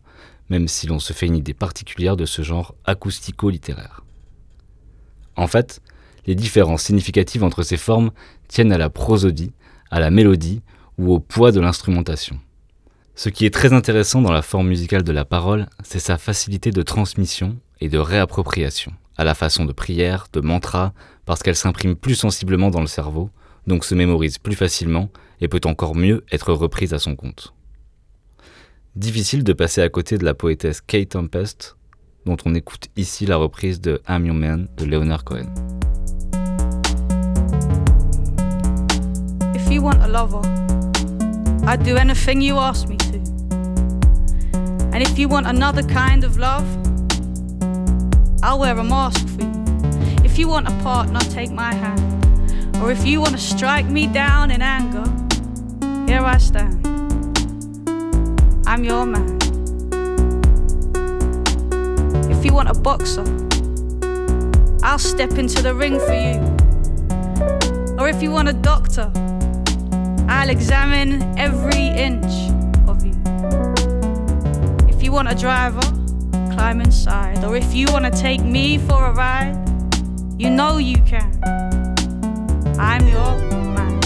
même 0.48 0.68
si 0.68 0.86
l'on 0.86 0.98
se 0.98 1.12
fait 1.12 1.26
une 1.26 1.36
idée 1.36 1.54
particulière 1.54 2.16
de 2.16 2.26
ce 2.26 2.42
genre 2.42 2.74
acoustico-littéraire. 2.84 4.04
En 5.36 5.46
fait, 5.46 5.80
les 6.26 6.34
différences 6.34 6.82
significatives 6.82 7.44
entre 7.44 7.62
ces 7.62 7.76
formes 7.76 8.10
tiennent 8.48 8.72
à 8.72 8.78
la 8.78 8.90
prosodie, 8.90 9.52
à 9.90 10.00
la 10.00 10.10
mélodie 10.10 10.62
ou 10.98 11.12
au 11.12 11.20
poids 11.20 11.52
de 11.52 11.60
l'instrumentation. 11.60 12.38
Ce 13.14 13.28
qui 13.28 13.46
est 13.46 13.54
très 13.54 13.72
intéressant 13.72 14.20
dans 14.20 14.32
la 14.32 14.42
forme 14.42 14.68
musicale 14.68 15.02
de 15.02 15.12
la 15.12 15.24
parole, 15.24 15.68
c'est 15.82 15.98
sa 15.98 16.18
facilité 16.18 16.70
de 16.70 16.82
transmission 16.82 17.56
et 17.80 17.88
de 17.88 17.98
réappropriation, 17.98 18.92
à 19.16 19.24
la 19.24 19.34
façon 19.34 19.64
de 19.64 19.72
prière, 19.72 20.26
de 20.32 20.40
mantra, 20.40 20.92
parce 21.24 21.42
qu'elle 21.42 21.56
s'imprime 21.56 21.96
plus 21.96 22.14
sensiblement 22.14 22.70
dans 22.70 22.80
le 22.80 22.86
cerveau, 22.86 23.30
donc 23.66 23.84
se 23.84 23.94
mémorise 23.94 24.38
plus 24.38 24.54
facilement 24.54 25.10
et 25.40 25.48
peut 25.48 25.60
encore 25.64 25.94
mieux 25.94 26.24
être 26.30 26.52
reprise 26.52 26.94
à 26.94 26.98
son 26.98 27.16
compte. 27.16 27.52
Difficile 28.94 29.44
de 29.44 29.52
passer 29.52 29.82
à 29.82 29.88
côté 29.88 30.16
de 30.16 30.24
la 30.24 30.34
poétesse 30.34 30.80
Kate 30.80 31.10
Tempest, 31.10 31.76
dont 32.24 32.36
on 32.44 32.54
écoute 32.54 32.88
ici 32.96 33.26
la 33.26 33.36
reprise 33.36 33.80
de 33.80 34.00
I'm 34.08 34.24
Your 34.24 34.34
Man 34.34 34.68
de 34.76 34.84
Leonard 34.84 35.24
Cohen. 35.24 35.52
If 39.54 39.70
you 39.70 39.82
want 39.82 40.00
a 40.02 40.08
lover, 40.08 40.40
I'd 41.66 41.82
do 41.82 41.96
anything 41.96 42.40
you 42.40 42.56
ask 42.56 42.88
me 42.88 42.96
to. 42.96 43.18
And 44.92 45.02
if 45.02 45.18
you 45.18 45.28
want 45.28 45.46
another 45.46 45.82
kind 45.82 46.24
of 46.24 46.38
love, 46.38 46.64
I'll 48.42 48.58
wear 48.58 48.78
a 48.78 48.84
mask 48.84 49.28
for 49.28 49.42
you. 49.42 49.52
If 50.24 50.38
you 50.38 50.48
want 50.48 50.68
a 50.68 50.72
partner, 50.82 51.20
take 51.20 51.50
my 51.50 51.74
hand. 51.74 52.15
Or 52.82 52.90
if 52.90 53.06
you 53.06 53.20
want 53.20 53.32
to 53.32 53.38
strike 53.38 53.86
me 53.86 54.06
down 54.06 54.50
in 54.50 54.62
anger, 54.62 55.04
here 56.06 56.22
I 56.22 56.38
stand. 56.38 56.86
I'm 58.66 58.84
your 58.84 59.06
man. 59.06 59.38
If 62.30 62.44
you 62.44 62.52
want 62.52 62.68
a 62.68 62.74
boxer, 62.74 63.24
I'll 64.82 64.98
step 64.98 65.32
into 65.32 65.62
the 65.62 65.74
ring 65.74 65.98
for 65.98 66.14
you. 66.14 66.40
Or 67.98 68.08
if 68.08 68.22
you 68.22 68.30
want 68.30 68.48
a 68.48 68.52
doctor, 68.52 69.10
I'll 70.28 70.50
examine 70.50 71.22
every 71.38 71.86
inch 71.86 72.50
of 72.86 73.04
you. 73.04 73.14
If 74.88 75.02
you 75.02 75.12
want 75.12 75.28
a 75.28 75.34
driver, 75.34 75.80
climb 76.52 76.80
inside. 76.80 77.42
Or 77.44 77.56
if 77.56 77.74
you 77.74 77.86
want 77.90 78.04
to 78.04 78.10
take 78.10 78.42
me 78.42 78.78
for 78.78 79.06
a 79.06 79.12
ride, 79.12 79.56
you 80.38 80.50
know 80.50 80.76
you 80.78 80.98
can. 81.02 81.35
I'm 82.78 83.08
your 83.08 83.38
man. 83.74 84.00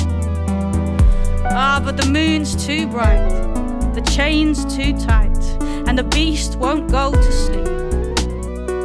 Ah, 1.47 1.81
but 1.85 1.97
the 1.97 2.07
moon's 2.07 2.55
too 2.65 2.87
bright, 2.87 3.29
the 3.95 4.01
chain's 4.03 4.65
too 4.77 4.97
tight, 4.99 5.37
and 5.89 5.99
the 5.99 6.05
beast 6.05 6.57
won't 6.57 6.91
go 6.91 7.11
to 7.11 7.33
sleep. 7.33 7.67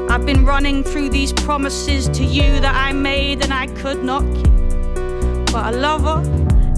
I've 0.09 0.25
been 0.25 0.45
running 0.45 0.83
through 0.83 1.09
these 1.09 1.33
promises 1.33 2.09
to 2.09 2.23
you 2.23 2.59
that 2.61 2.73
I 2.73 2.93
made 2.93 3.43
and 3.43 3.53
I 3.53 3.67
could 3.67 4.03
not 4.03 4.23
keep. 4.33 5.51
But 5.51 5.73
a 5.73 5.77
lover 5.77 6.23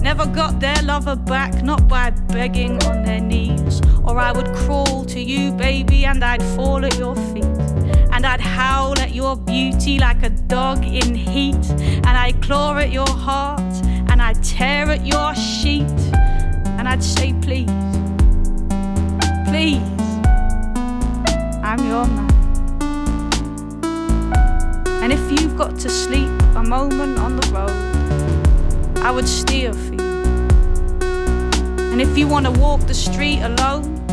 never 0.02 0.26
got 0.26 0.60
their 0.60 0.80
lover 0.82 1.16
back, 1.16 1.62
not 1.62 1.88
by 1.88 2.10
begging 2.10 2.82
on 2.84 3.04
their 3.04 3.20
knees. 3.20 3.80
Or 4.04 4.18
I 4.18 4.32
would 4.32 4.52
crawl 4.54 5.04
to 5.06 5.20
you, 5.20 5.52
baby, 5.52 6.04
and 6.04 6.22
I'd 6.24 6.42
fall 6.56 6.84
at 6.84 6.98
your 6.98 7.14
feet. 7.32 7.57
And 8.18 8.26
I'd 8.26 8.40
howl 8.40 8.98
at 8.98 9.14
your 9.14 9.36
beauty 9.36 10.00
like 10.00 10.24
a 10.24 10.30
dog 10.30 10.84
in 10.84 11.14
heat. 11.14 11.54
And 11.70 12.08
I'd 12.08 12.42
claw 12.42 12.76
at 12.76 12.90
your 12.90 13.08
heart, 13.08 13.60
and 14.10 14.20
I'd 14.20 14.42
tear 14.42 14.90
at 14.90 15.06
your 15.06 15.36
sheet. 15.36 15.84
And 16.76 16.88
I'd 16.88 17.04
say, 17.04 17.32
please, 17.40 17.70
please, 19.46 19.78
I'm 21.62 21.78
your 21.86 22.06
man. 22.08 22.28
And 25.00 25.12
if 25.12 25.30
you've 25.30 25.56
got 25.56 25.78
to 25.78 25.88
sleep 25.88 26.32
a 26.56 26.64
moment 26.64 27.20
on 27.20 27.36
the 27.36 27.46
road, 27.52 28.98
I 28.98 29.12
would 29.12 29.28
steer 29.28 29.72
for 29.72 29.94
you. 29.94 30.00
And 31.92 32.02
if 32.02 32.18
you 32.18 32.26
want 32.26 32.46
to 32.46 32.52
walk 32.60 32.80
the 32.80 32.94
street 32.94 33.42
alone, 33.42 34.04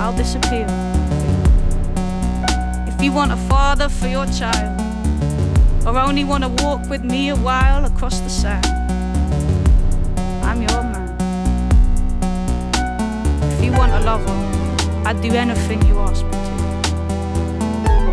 I'll 0.00 0.16
disappear. 0.16 0.87
If 2.98 3.04
you 3.04 3.12
want 3.12 3.30
a 3.30 3.36
father 3.36 3.88
for 3.88 4.08
your 4.08 4.26
child, 4.26 4.80
or 5.86 5.96
only 5.96 6.24
want 6.24 6.42
to 6.42 6.50
walk 6.64 6.90
with 6.90 7.04
me 7.04 7.28
a 7.28 7.36
while 7.36 7.84
across 7.84 8.18
the 8.18 8.28
sand, 8.28 8.66
I'm 10.42 10.60
your 10.60 10.82
man. 10.82 11.16
If 13.52 13.64
you 13.64 13.70
want 13.70 13.92
a 13.92 14.00
lover, 14.00 14.34
I'd 15.06 15.22
do 15.22 15.30
anything 15.32 15.80
you 15.86 15.96
ask 16.00 16.24
me 16.24 16.32
to. 16.32 16.38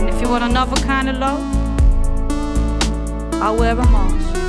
And 0.02 0.08
if 0.08 0.21
you 0.21 0.30
want 0.30 0.43
another 0.43 0.80
kind 0.86 1.10
of 1.10 1.17
love, 1.17 1.41
I'll 3.41 3.58
wear 3.58 3.71
a 3.71 3.89
mask 3.89 4.44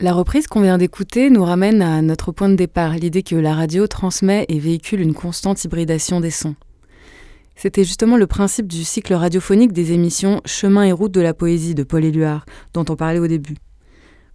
La 0.00 0.12
reprise 0.12 0.46
qu'on 0.46 0.60
vient 0.60 0.78
d'écouter 0.78 1.28
nous 1.28 1.42
ramène 1.42 1.82
à 1.82 2.00
notre 2.02 2.30
point 2.30 2.48
de 2.48 2.54
départ, 2.54 2.92
l'idée 2.92 3.24
que 3.24 3.34
la 3.34 3.52
radio 3.52 3.88
transmet 3.88 4.46
et 4.48 4.60
véhicule 4.60 5.00
une 5.00 5.12
constante 5.12 5.64
hybridation 5.64 6.20
des 6.20 6.30
sons. 6.30 6.54
C'était 7.56 7.82
justement 7.82 8.16
le 8.16 8.28
principe 8.28 8.68
du 8.68 8.84
cycle 8.84 9.12
radiophonique 9.14 9.72
des 9.72 9.90
émissions 9.90 10.40
Chemin 10.44 10.84
et 10.84 10.92
route 10.92 11.10
de 11.10 11.20
la 11.20 11.34
poésie 11.34 11.74
de 11.74 11.82
Paul 11.82 12.04
Éluard, 12.04 12.46
dont 12.74 12.84
on 12.88 12.94
parlait 12.94 13.18
au 13.18 13.26
début. 13.26 13.56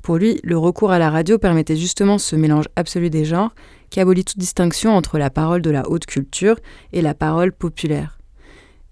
Pour 0.02 0.18
lui, 0.18 0.42
le 0.44 0.58
recours 0.58 0.92
à 0.92 1.00
la 1.00 1.10
radio 1.10 1.38
permettait 1.38 1.78
justement 1.78 2.18
ce 2.18 2.36
mélange 2.36 2.68
absolu 2.76 3.10
des 3.10 3.24
genres 3.24 3.56
qui 3.90 4.02
abolit 4.02 4.26
toute 4.26 4.40
distinction 4.40 4.94
entre 4.94 5.18
la 5.18 5.30
parole 5.30 5.62
de 5.62 5.72
la 5.72 5.90
haute 5.90 6.06
culture 6.06 6.58
et 6.92 7.02
la 7.02 7.14
parole 7.14 7.54
populaire. 7.54 8.20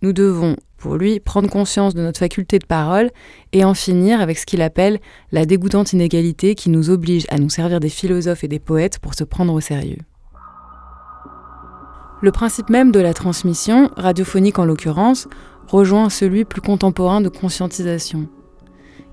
Nous 0.02 0.14
devons, 0.14 0.56
pour 0.82 0.96
lui, 0.96 1.20
prendre 1.20 1.50
conscience 1.50 1.94
de 1.94 2.02
notre 2.02 2.20
faculté 2.20 2.58
de 2.58 2.66
parole 2.66 3.12
et 3.54 3.64
en 3.64 3.76
finir 3.76 4.20
avec 4.20 4.40
ce 4.40 4.48
qu'il 4.48 4.64
appelle 4.64 5.00
la 5.32 5.46
dégoûtante 5.46 5.94
inégalité 5.94 6.56
qui 6.56 6.70
nous 6.70 6.90
oblige 6.90 7.28
à 7.30 7.38
nous 7.38 7.50
servir 7.50 7.80
des 7.80 7.90
philosophes 7.90 8.44
et 8.44 8.48
des 8.48 8.60
poètes 8.60 8.98
pour 8.98 9.14
se 9.14 9.24
prendre 9.24 9.54
au 9.54 9.62
sérieux. 9.62 10.00
Le 12.22 12.32
principe 12.32 12.70
même 12.70 12.92
de 12.92 13.00
la 13.00 13.14
transmission, 13.14 13.92
radiophonique 13.96 14.60
en 14.60 14.66
l'occurrence, 14.66 15.28
rejoint 15.68 16.10
celui 16.10 16.46
plus 16.46 16.62
contemporain 16.62 17.22
de 17.22 17.30
conscientisation. 17.30 18.28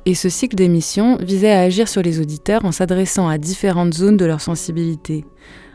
Et 0.07 0.15
ce 0.15 0.31
cycle 0.31 0.57
d'émissions 0.57 1.19
visait 1.21 1.53
à 1.53 1.61
agir 1.61 1.87
sur 1.87 2.03
les 2.03 2.19
auditeurs 2.19 2.65
en 2.65 2.73
s'adressant 2.73 3.29
à 3.29 3.37
différentes 3.37 3.93
zones 3.93 4.17
de 4.17 4.25
leur 4.25 4.41
sensibilité, 4.41 5.27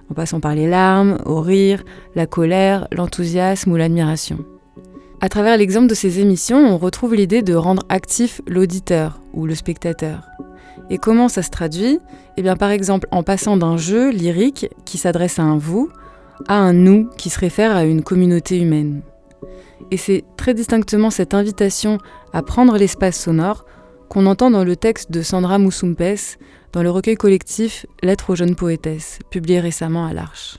en 0.10 0.16
passant 0.16 0.40
par 0.40 0.56
les 0.56 0.68
larmes, 0.68 1.20
au 1.26 1.40
rire, 1.40 1.84
la 2.16 2.26
colère, 2.26 2.88
l'enthousiasme 2.92 3.72
ou 3.72 3.76
l'admiration. 3.76 4.44
À 5.24 5.30
travers 5.30 5.56
l'exemple 5.56 5.88
de 5.88 5.96
ces 5.96 6.20
émissions, 6.20 6.58
on 6.58 6.78
retrouve 6.78 7.16
l'idée 7.16 7.44
de 7.44 7.56
rendre 7.56 7.84
actif 7.88 8.42
l'auditeur 8.46 9.22
ou 9.32 9.46
le 9.46 9.56
spectateur. 9.56 10.28
Et 10.90 10.98
comment 10.98 11.30
ça 11.30 11.42
se 11.42 11.50
traduit? 11.50 12.00
Eh 12.36 12.42
bien, 12.42 12.58
par 12.58 12.72
exemple, 12.72 13.08
en 13.10 13.24
passant 13.24 13.56
d'un 13.56 13.78
jeu 13.78 14.12
lyrique 14.12 14.68
qui 14.84 14.98
s'adresse 14.98 15.40
à 15.40 15.44
un 15.44 15.58
vous 15.58 15.90
à 16.50 16.56
un 16.56 16.74
nous 16.74 17.08
qui 17.18 17.30
se 17.30 17.40
réfère 17.40 17.74
à 17.74 17.86
une 17.86 18.04
communauté 18.04 18.60
humaine. 18.60 19.02
Et 19.92 19.98
c'est 19.98 20.26
très 20.36 20.54
distinctement 20.54 21.10
cette 21.10 21.34
invitation 21.34 22.00
à 22.34 22.44
prendre 22.44 22.76
l'espace 22.76 23.18
sonore 23.18 23.64
qu'on 24.10 24.26
entend 24.26 24.52
dans 24.52 24.66
le 24.66 24.76
texte 24.76 25.10
de 25.10 25.22
Sandra 25.22 25.58
Moussumpes 25.58 26.04
dans 26.74 26.84
le 26.84 26.92
recueil 26.92 27.16
collectif 27.16 27.86
Lettres 28.02 28.32
aux 28.32 28.36
jeunes 28.36 28.58
poétesses, 28.58 29.20
publié 29.30 29.62
récemment 29.62 30.06
à 30.06 30.12
l'Arche. 30.12 30.58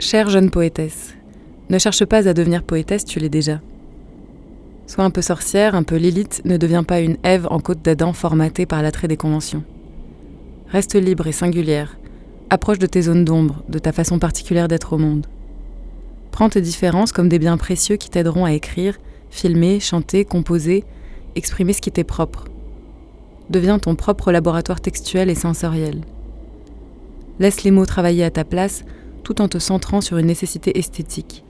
Chère 0.00 0.30
jeune 0.30 0.48
poétesse, 0.48 1.14
ne 1.68 1.78
cherche 1.78 2.06
pas 2.06 2.26
à 2.26 2.32
devenir 2.32 2.62
poétesse, 2.62 3.04
tu 3.04 3.18
l'es 3.18 3.28
déjà. 3.28 3.60
Sois 4.86 5.04
un 5.04 5.10
peu 5.10 5.20
sorcière, 5.20 5.74
un 5.74 5.82
peu 5.82 5.96
Lilith, 5.96 6.40
ne 6.46 6.56
deviens 6.56 6.84
pas 6.84 7.00
une 7.00 7.18
Ève 7.22 7.46
en 7.50 7.60
côte 7.60 7.82
d'Adam 7.82 8.14
formatée 8.14 8.64
par 8.64 8.80
l'attrait 8.80 9.08
des 9.08 9.18
conventions. 9.18 9.62
Reste 10.68 10.94
libre 10.94 11.26
et 11.26 11.32
singulière, 11.32 11.98
approche 12.48 12.78
de 12.78 12.86
tes 12.86 13.02
zones 13.02 13.26
d'ombre, 13.26 13.62
de 13.68 13.78
ta 13.78 13.92
façon 13.92 14.18
particulière 14.18 14.68
d'être 14.68 14.94
au 14.94 14.98
monde. 14.98 15.26
Prends 16.30 16.48
tes 16.48 16.62
différences 16.62 17.12
comme 17.12 17.28
des 17.28 17.38
biens 17.38 17.58
précieux 17.58 17.96
qui 17.96 18.08
t'aideront 18.08 18.46
à 18.46 18.54
écrire, 18.54 18.96
filmer, 19.28 19.80
chanter, 19.80 20.24
composer, 20.24 20.84
exprimer 21.36 21.74
ce 21.74 21.82
qui 21.82 21.92
t'est 21.92 22.04
propre. 22.04 22.46
Deviens 23.50 23.78
ton 23.78 23.96
propre 23.96 24.32
laboratoire 24.32 24.80
textuel 24.80 25.28
et 25.28 25.34
sensoriel. 25.34 26.00
Laisse 27.38 27.64
les 27.64 27.70
mots 27.70 27.84
travailler 27.84 28.24
à 28.24 28.30
ta 28.30 28.44
place 28.44 28.82
tout 29.22 29.40
en 29.40 29.48
te 29.48 29.58
centrant 29.58 30.00
sur 30.00 30.18
une 30.18 30.26
nécessité 30.26 30.78
esthétique. 30.78 31.44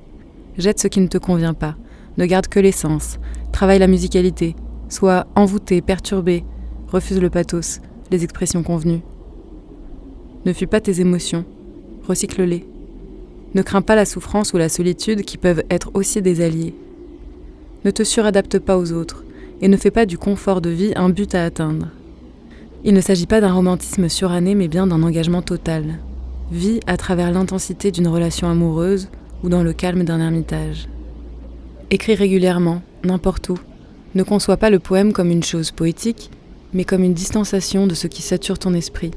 Jette 0.58 0.80
ce 0.80 0.88
qui 0.88 1.00
ne 1.00 1.06
te 1.06 1.18
convient 1.18 1.54
pas, 1.54 1.76
ne 2.18 2.26
garde 2.26 2.48
que 2.48 2.60
l'essence, 2.60 3.18
travaille 3.52 3.78
la 3.78 3.86
musicalité, 3.86 4.56
sois 4.88 5.26
envoûté, 5.34 5.80
perturbé, 5.80 6.44
refuse 6.88 7.20
le 7.20 7.30
pathos, 7.30 7.80
les 8.10 8.24
expressions 8.24 8.62
convenues. 8.62 9.02
Ne 10.44 10.52
fuis 10.52 10.66
pas 10.66 10.80
tes 10.80 11.00
émotions, 11.00 11.44
recycle-les. 12.08 12.66
Ne 13.54 13.62
crains 13.62 13.82
pas 13.82 13.96
la 13.96 14.04
souffrance 14.04 14.52
ou 14.52 14.58
la 14.58 14.68
solitude 14.68 15.22
qui 15.22 15.36
peuvent 15.36 15.64
être 15.70 15.90
aussi 15.94 16.22
des 16.22 16.40
alliés. 16.40 16.74
Ne 17.84 17.90
te 17.90 18.04
suradapte 18.04 18.58
pas 18.58 18.78
aux 18.78 18.92
autres 18.92 19.24
et 19.60 19.68
ne 19.68 19.76
fais 19.76 19.90
pas 19.90 20.06
du 20.06 20.18
confort 20.18 20.60
de 20.60 20.70
vie 20.70 20.92
un 20.96 21.10
but 21.10 21.34
à 21.34 21.44
atteindre. 21.44 21.88
Il 22.84 22.94
ne 22.94 23.00
s'agit 23.00 23.26
pas 23.26 23.40
d'un 23.40 23.52
romantisme 23.52 24.08
suranné, 24.08 24.54
mais 24.54 24.68
bien 24.68 24.86
d'un 24.86 25.02
engagement 25.02 25.42
total. 25.42 25.98
Vie 26.50 26.80
à 26.88 26.96
travers 26.96 27.30
l'intensité 27.30 27.92
d'une 27.92 28.08
relation 28.08 28.48
amoureuse 28.48 29.08
ou 29.44 29.48
dans 29.48 29.62
le 29.62 29.72
calme 29.72 30.02
d'un 30.02 30.18
ermitage. 30.18 30.88
Écris 31.90 32.16
régulièrement, 32.16 32.82
n'importe 33.04 33.50
où. 33.50 33.58
Ne 34.16 34.24
conçois 34.24 34.56
pas 34.56 34.68
le 34.68 34.80
poème 34.80 35.12
comme 35.12 35.30
une 35.30 35.44
chose 35.44 35.70
poétique, 35.70 36.30
mais 36.72 36.84
comme 36.84 37.04
une 37.04 37.14
distanciation 37.14 37.86
de 37.86 37.94
ce 37.94 38.08
qui 38.08 38.22
sature 38.22 38.58
ton 38.58 38.74
esprit. 38.74 39.12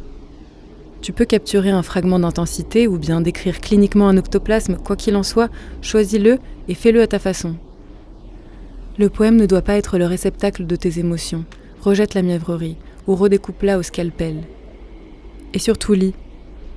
Tu 1.01 1.11
peux 1.11 1.25
capturer 1.25 1.71
un 1.71 1.81
fragment 1.81 2.19
d'intensité 2.19 2.87
ou 2.87 2.99
bien 2.99 3.19
décrire 3.19 3.61
cliniquement 3.61 4.07
un 4.07 4.17
octoplasme, 4.17 4.77
quoi 4.77 4.95
qu'il 4.95 5.15
en 5.15 5.23
soit, 5.23 5.49
choisis-le 5.81 6.37
et 6.67 6.75
fais-le 6.75 7.01
à 7.01 7.07
ta 7.07 7.17
façon. 7.17 7.55
Le 8.99 9.09
poème 9.09 9.37
ne 9.37 9.47
doit 9.47 9.63
pas 9.63 9.75
être 9.75 9.97
le 9.97 10.05
réceptacle 10.05 10.67
de 10.67 10.75
tes 10.75 10.99
émotions. 10.99 11.45
Rejette 11.81 12.13
la 12.13 12.21
mièvrerie 12.21 12.77
ou 13.07 13.15
redécoupe-la 13.15 13.79
au 13.79 13.81
scalpel. 13.81 14.43
Et 15.53 15.59
surtout 15.59 15.93
lis. 15.93 16.13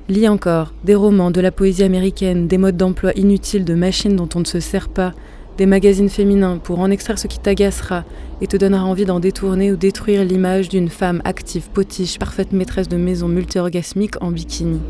Lis 0.09 0.29
encore 0.29 0.73
des 0.85 0.95
romans, 0.95 1.33
de 1.33 1.41
la 1.41 1.51
poésie 1.51 1.83
américaine, 1.83 2.47
des 2.47 2.59
modes 2.59 2.77
d'emploi 2.77 3.11
inutiles 3.17 3.65
de 3.65 3.75
machines 3.75 4.15
dont 4.15 4.29
on 4.37 4.41
ne 4.41 4.45
se 4.45 4.61
sert 4.61 4.89
pas, 4.89 5.13
des 5.59 5.67
magazines 5.67 6.09
féminins 6.09 6.59
pour 6.59 6.79
en 6.79 6.93
extraire 6.93 7.19
ce 7.19 7.27
qui 7.27 7.41
t'agacera 7.41 8.05
et 8.41 8.47
te 8.47 8.57
donnera 8.57 8.85
envie 8.85 9.05
d'en 9.05 9.19
détourner 9.19 9.73
ou 9.73 9.77
détruire 9.77 10.25
l'image 10.25 10.69
d'une 10.69 10.91
femme 10.91 11.23
active, 11.25 11.71
potiche, 11.71 12.21
parfaite 12.21 12.53
maîtresse 12.53 12.89
de 12.89 12.97
maison 12.97 13.27
multi-orgasmique 13.27 14.23
en 14.23 14.31
bikini. 14.31 14.81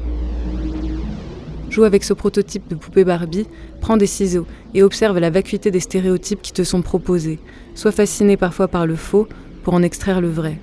Joue 1.70 1.84
avec 1.84 2.04
ce 2.04 2.12
prototype 2.12 2.68
de 2.68 2.74
poupée 2.74 3.04
Barbie, 3.04 3.46
prends 3.80 3.96
des 3.96 4.06
ciseaux 4.06 4.46
et 4.74 4.82
observe 4.82 5.18
la 5.18 5.30
vacuité 5.30 5.70
des 5.70 5.80
stéréotypes 5.80 6.42
qui 6.42 6.52
te 6.52 6.62
sont 6.62 6.82
proposés. 6.82 7.38
Sois 7.74 7.92
fasciné 7.92 8.36
parfois 8.36 8.68
par 8.68 8.86
le 8.86 8.96
faux 8.96 9.28
pour 9.62 9.72
en 9.72 9.82
extraire 9.82 10.20
le 10.20 10.28
vrai. 10.28 10.58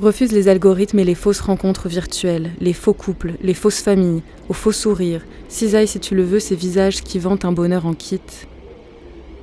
Refuse 0.00 0.30
les 0.30 0.46
algorithmes 0.46 1.00
et 1.00 1.04
les 1.04 1.16
fausses 1.16 1.40
rencontres 1.40 1.88
virtuelles, 1.88 2.52
les 2.60 2.72
faux 2.72 2.92
couples, 2.92 3.32
les 3.42 3.54
fausses 3.54 3.80
familles, 3.80 4.22
aux 4.48 4.52
faux 4.52 4.70
sourires. 4.70 5.26
Cisaille 5.48 5.88
si 5.88 5.98
tu 5.98 6.14
le 6.14 6.22
veux 6.22 6.38
ces 6.38 6.54
visages 6.54 7.02
qui 7.02 7.18
vantent 7.18 7.44
un 7.44 7.50
bonheur 7.50 7.84
en 7.84 7.94
kit. 7.94 8.20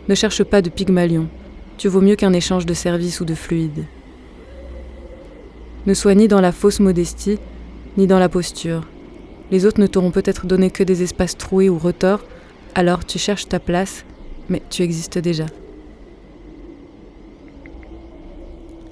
Ne 0.08 0.16
cherche 0.16 0.46
pas 0.46 0.62
de 0.62 0.70
Pygmalion. 0.70 1.28
Tu 1.78 1.90
vaux 1.90 2.00
mieux 2.00 2.16
qu'un 2.16 2.32
échange 2.32 2.66
de 2.66 2.74
services 2.74 3.20
ou 3.20 3.26
de 3.26 3.36
fluides. 3.36 3.84
Ne 5.88 5.94
sois 5.94 6.16
ni 6.16 6.30
dans 6.30 6.40
la 6.40 6.54
fausse 6.54 6.80
modestie, 6.80 7.38
ni 7.98 8.08
dans 8.08 8.20
la 8.20 8.30
posture. 8.30 8.88
Les 9.52 9.66
autres 9.66 9.82
ne 9.82 9.88
t'auront 9.88 10.12
peut-être 10.12 10.48
donné 10.48 10.70
que 10.70 10.84
des 10.84 11.04
espaces 11.04 11.38
troués 11.38 11.70
ou 11.70 11.78
retors, 11.78 12.24
alors 12.76 13.06
tu 13.06 13.20
cherches 13.20 13.50
ta 13.50 13.60
place, 13.60 14.06
mais 14.48 14.62
tu 14.70 14.84
existes 14.84 15.18
déjà. 15.18 15.48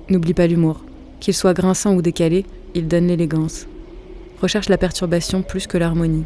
N'oublie 0.09 0.33
pas 0.33 0.45
l'humour. 0.45 0.83
Qu'il 1.23 1.33
soit 1.33 1.53
grinçant 1.53 1.93
ou 1.93 2.01
décalé, 2.01 2.45
il 2.73 2.89
donne 2.89 3.07
l'élégance. 3.07 3.65
Recherche 4.41 4.67
la 4.67 4.77
perturbation 4.77 5.41
plus 5.41 5.67
que 5.67 5.77
l'harmonie. 5.77 6.25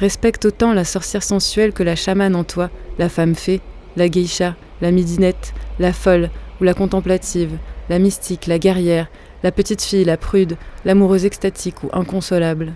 Respecte 0.00 0.46
autant 0.46 0.72
la 0.72 0.82
sorcière 0.82 1.22
sensuelle 1.22 1.72
que 1.72 1.84
la 1.84 1.94
chamane 1.94 2.34
en 2.34 2.42
toi, 2.42 2.70
la 2.98 3.08
femme 3.08 3.36
fée, 3.36 3.60
la 3.96 4.08
geisha, 4.08 4.56
la 4.80 4.90
midinette, 4.90 5.54
la 5.78 5.92
folle 5.92 6.30
ou 6.60 6.64
la 6.64 6.74
contemplative, 6.74 7.56
la 7.88 8.00
mystique, 8.00 8.48
la 8.48 8.58
guerrière, 8.58 9.06
la 9.44 9.52
petite 9.52 9.82
fille, 9.82 10.02
la 10.02 10.16
prude, 10.16 10.56
l'amoureuse 10.84 11.24
extatique 11.24 11.84
ou 11.84 11.88
inconsolable. 11.92 12.72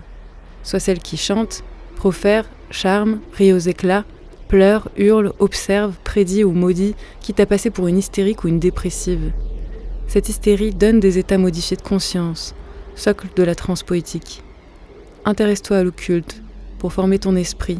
Sois 0.63 0.79
celle 0.79 0.99
qui 0.99 1.17
chante, 1.17 1.65
profère, 1.97 2.45
charme, 2.69 3.19
rit 3.33 3.51
aux 3.51 3.57
éclats, 3.57 4.05
pleure, 4.47 4.87
hurle, 4.95 5.33
observe, 5.39 5.95
prédit 6.05 6.45
ou 6.45 6.53
maudit, 6.53 6.95
qui 7.19 7.33
t'a 7.33 7.45
passé 7.45 7.71
pour 7.71 7.87
une 7.87 7.97
hystérique 7.97 8.45
ou 8.45 8.47
une 8.47 8.59
dépressive. 8.59 9.33
Cette 10.11 10.27
hystérie 10.27 10.71
donne 10.71 10.99
des 10.99 11.19
états 11.19 11.37
modifiés 11.37 11.77
de 11.77 11.81
conscience, 11.81 12.53
socle 12.95 13.27
de 13.33 13.43
la 13.43 13.55
transe 13.55 13.81
poétique. 13.81 14.43
Intéresse-toi 15.23 15.77
à 15.77 15.83
l'occulte, 15.85 16.43
pour 16.79 16.91
former 16.91 17.17
ton 17.17 17.37
esprit 17.37 17.79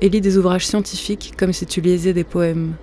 et 0.00 0.08
lis 0.08 0.20
des 0.20 0.38
ouvrages 0.38 0.68
scientifiques 0.68 1.34
comme 1.36 1.52
si 1.52 1.66
tu 1.66 1.80
lisais 1.80 2.12
des 2.12 2.22
poèmes. 2.22 2.74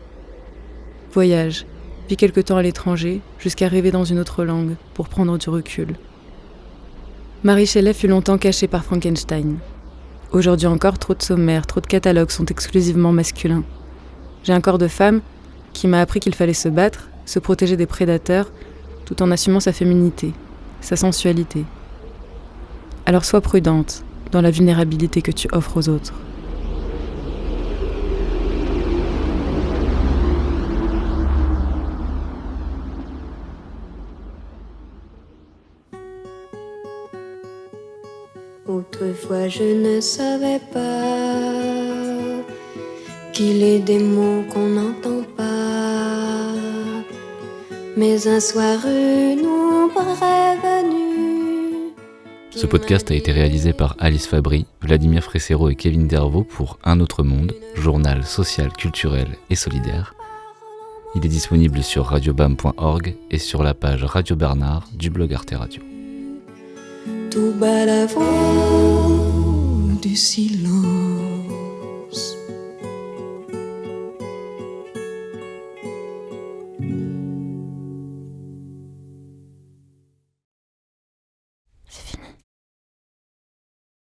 Voyage, 1.13 1.65
vis 2.09 2.17
quelque 2.17 2.41
temps 2.41 2.57
à 2.57 2.61
l'étranger 2.61 3.21
jusqu'à 3.39 3.69
rêver 3.69 3.91
dans 3.91 4.03
une 4.03 4.19
autre 4.19 4.43
langue 4.43 4.75
pour 4.93 5.07
prendre 5.07 5.37
du 5.37 5.49
recul. 5.49 5.95
Marie 7.45 7.67
Shelley 7.67 7.93
fut 7.93 8.09
longtemps 8.09 8.37
cachée 8.37 8.67
par 8.67 8.83
Frankenstein. 8.83 9.59
Aujourd'hui 10.33 10.67
encore, 10.67 10.99
trop 10.99 11.15
de 11.15 11.23
sommaires, 11.23 11.65
trop 11.65 11.79
de 11.79 11.87
catalogues 11.87 12.31
sont 12.31 12.47
exclusivement 12.47 13.13
masculins. 13.13 13.63
J'ai 14.43 14.51
un 14.51 14.59
corps 14.59 14.79
de 14.79 14.89
femme 14.89 15.21
qui 15.71 15.87
m'a 15.87 16.01
appris 16.01 16.19
qu'il 16.19 16.35
fallait 16.35 16.51
se 16.51 16.67
battre, 16.67 17.07
se 17.25 17.39
protéger 17.39 17.77
des 17.77 17.85
prédateurs, 17.85 18.51
tout 19.11 19.21
en 19.23 19.31
assumant 19.31 19.59
sa 19.59 19.73
féminité, 19.73 20.31
sa 20.79 20.95
sensualité. 20.95 21.65
Alors 23.05 23.25
sois 23.25 23.41
prudente, 23.41 24.05
dans 24.31 24.39
la 24.39 24.51
vulnérabilité 24.51 25.21
que 25.21 25.31
tu 25.31 25.49
offres 25.51 25.75
aux 25.75 25.89
autres. 25.89 26.13
Autrefois 38.65 39.49
je 39.49 39.63
ne 39.63 39.99
savais 39.99 40.61
pas 40.71 41.51
qu'il 43.33 43.61
est 43.61 43.79
des 43.79 43.99
mots 43.99 44.43
qu'on 44.53 44.67
n'entend 44.67 45.23
pas. 45.23 45.30
Mais 47.97 48.25
un 48.27 48.39
soir 48.39 48.79
une 48.85 49.45
ombre 49.45 50.01
est 50.23 50.55
venue. 50.55 51.93
Ce 52.51 52.65
podcast 52.65 53.11
a 53.11 53.15
été 53.15 53.31
réalisé 53.31 53.73
par 53.73 53.95
Alice 53.99 54.27
Fabry, 54.27 54.65
Vladimir 54.81 55.23
Fressero 55.23 55.69
et 55.69 55.75
Kevin 55.75 56.07
Dervaux 56.07 56.43
pour 56.43 56.79
Un 56.85 57.01
autre 57.01 57.23
monde, 57.23 57.53
journal 57.75 58.23
social, 58.23 58.71
culturel 58.71 59.27
et 59.49 59.55
solidaire. 59.55 60.15
Il 61.15 61.25
est 61.25 61.29
disponible 61.29 61.83
sur 61.83 62.05
radiobam.org 62.05 63.15
et 63.29 63.37
sur 63.37 63.61
la 63.61 63.73
page 63.73 64.05
Radio 64.05 64.37
Bernard 64.37 64.87
du 64.93 65.09
blog 65.09 65.33
Arte 65.33 65.53
Radio. 65.53 65.81
Tout 67.29 67.53
bas 67.59 68.07
du 70.01 70.15
silence. 70.15 70.80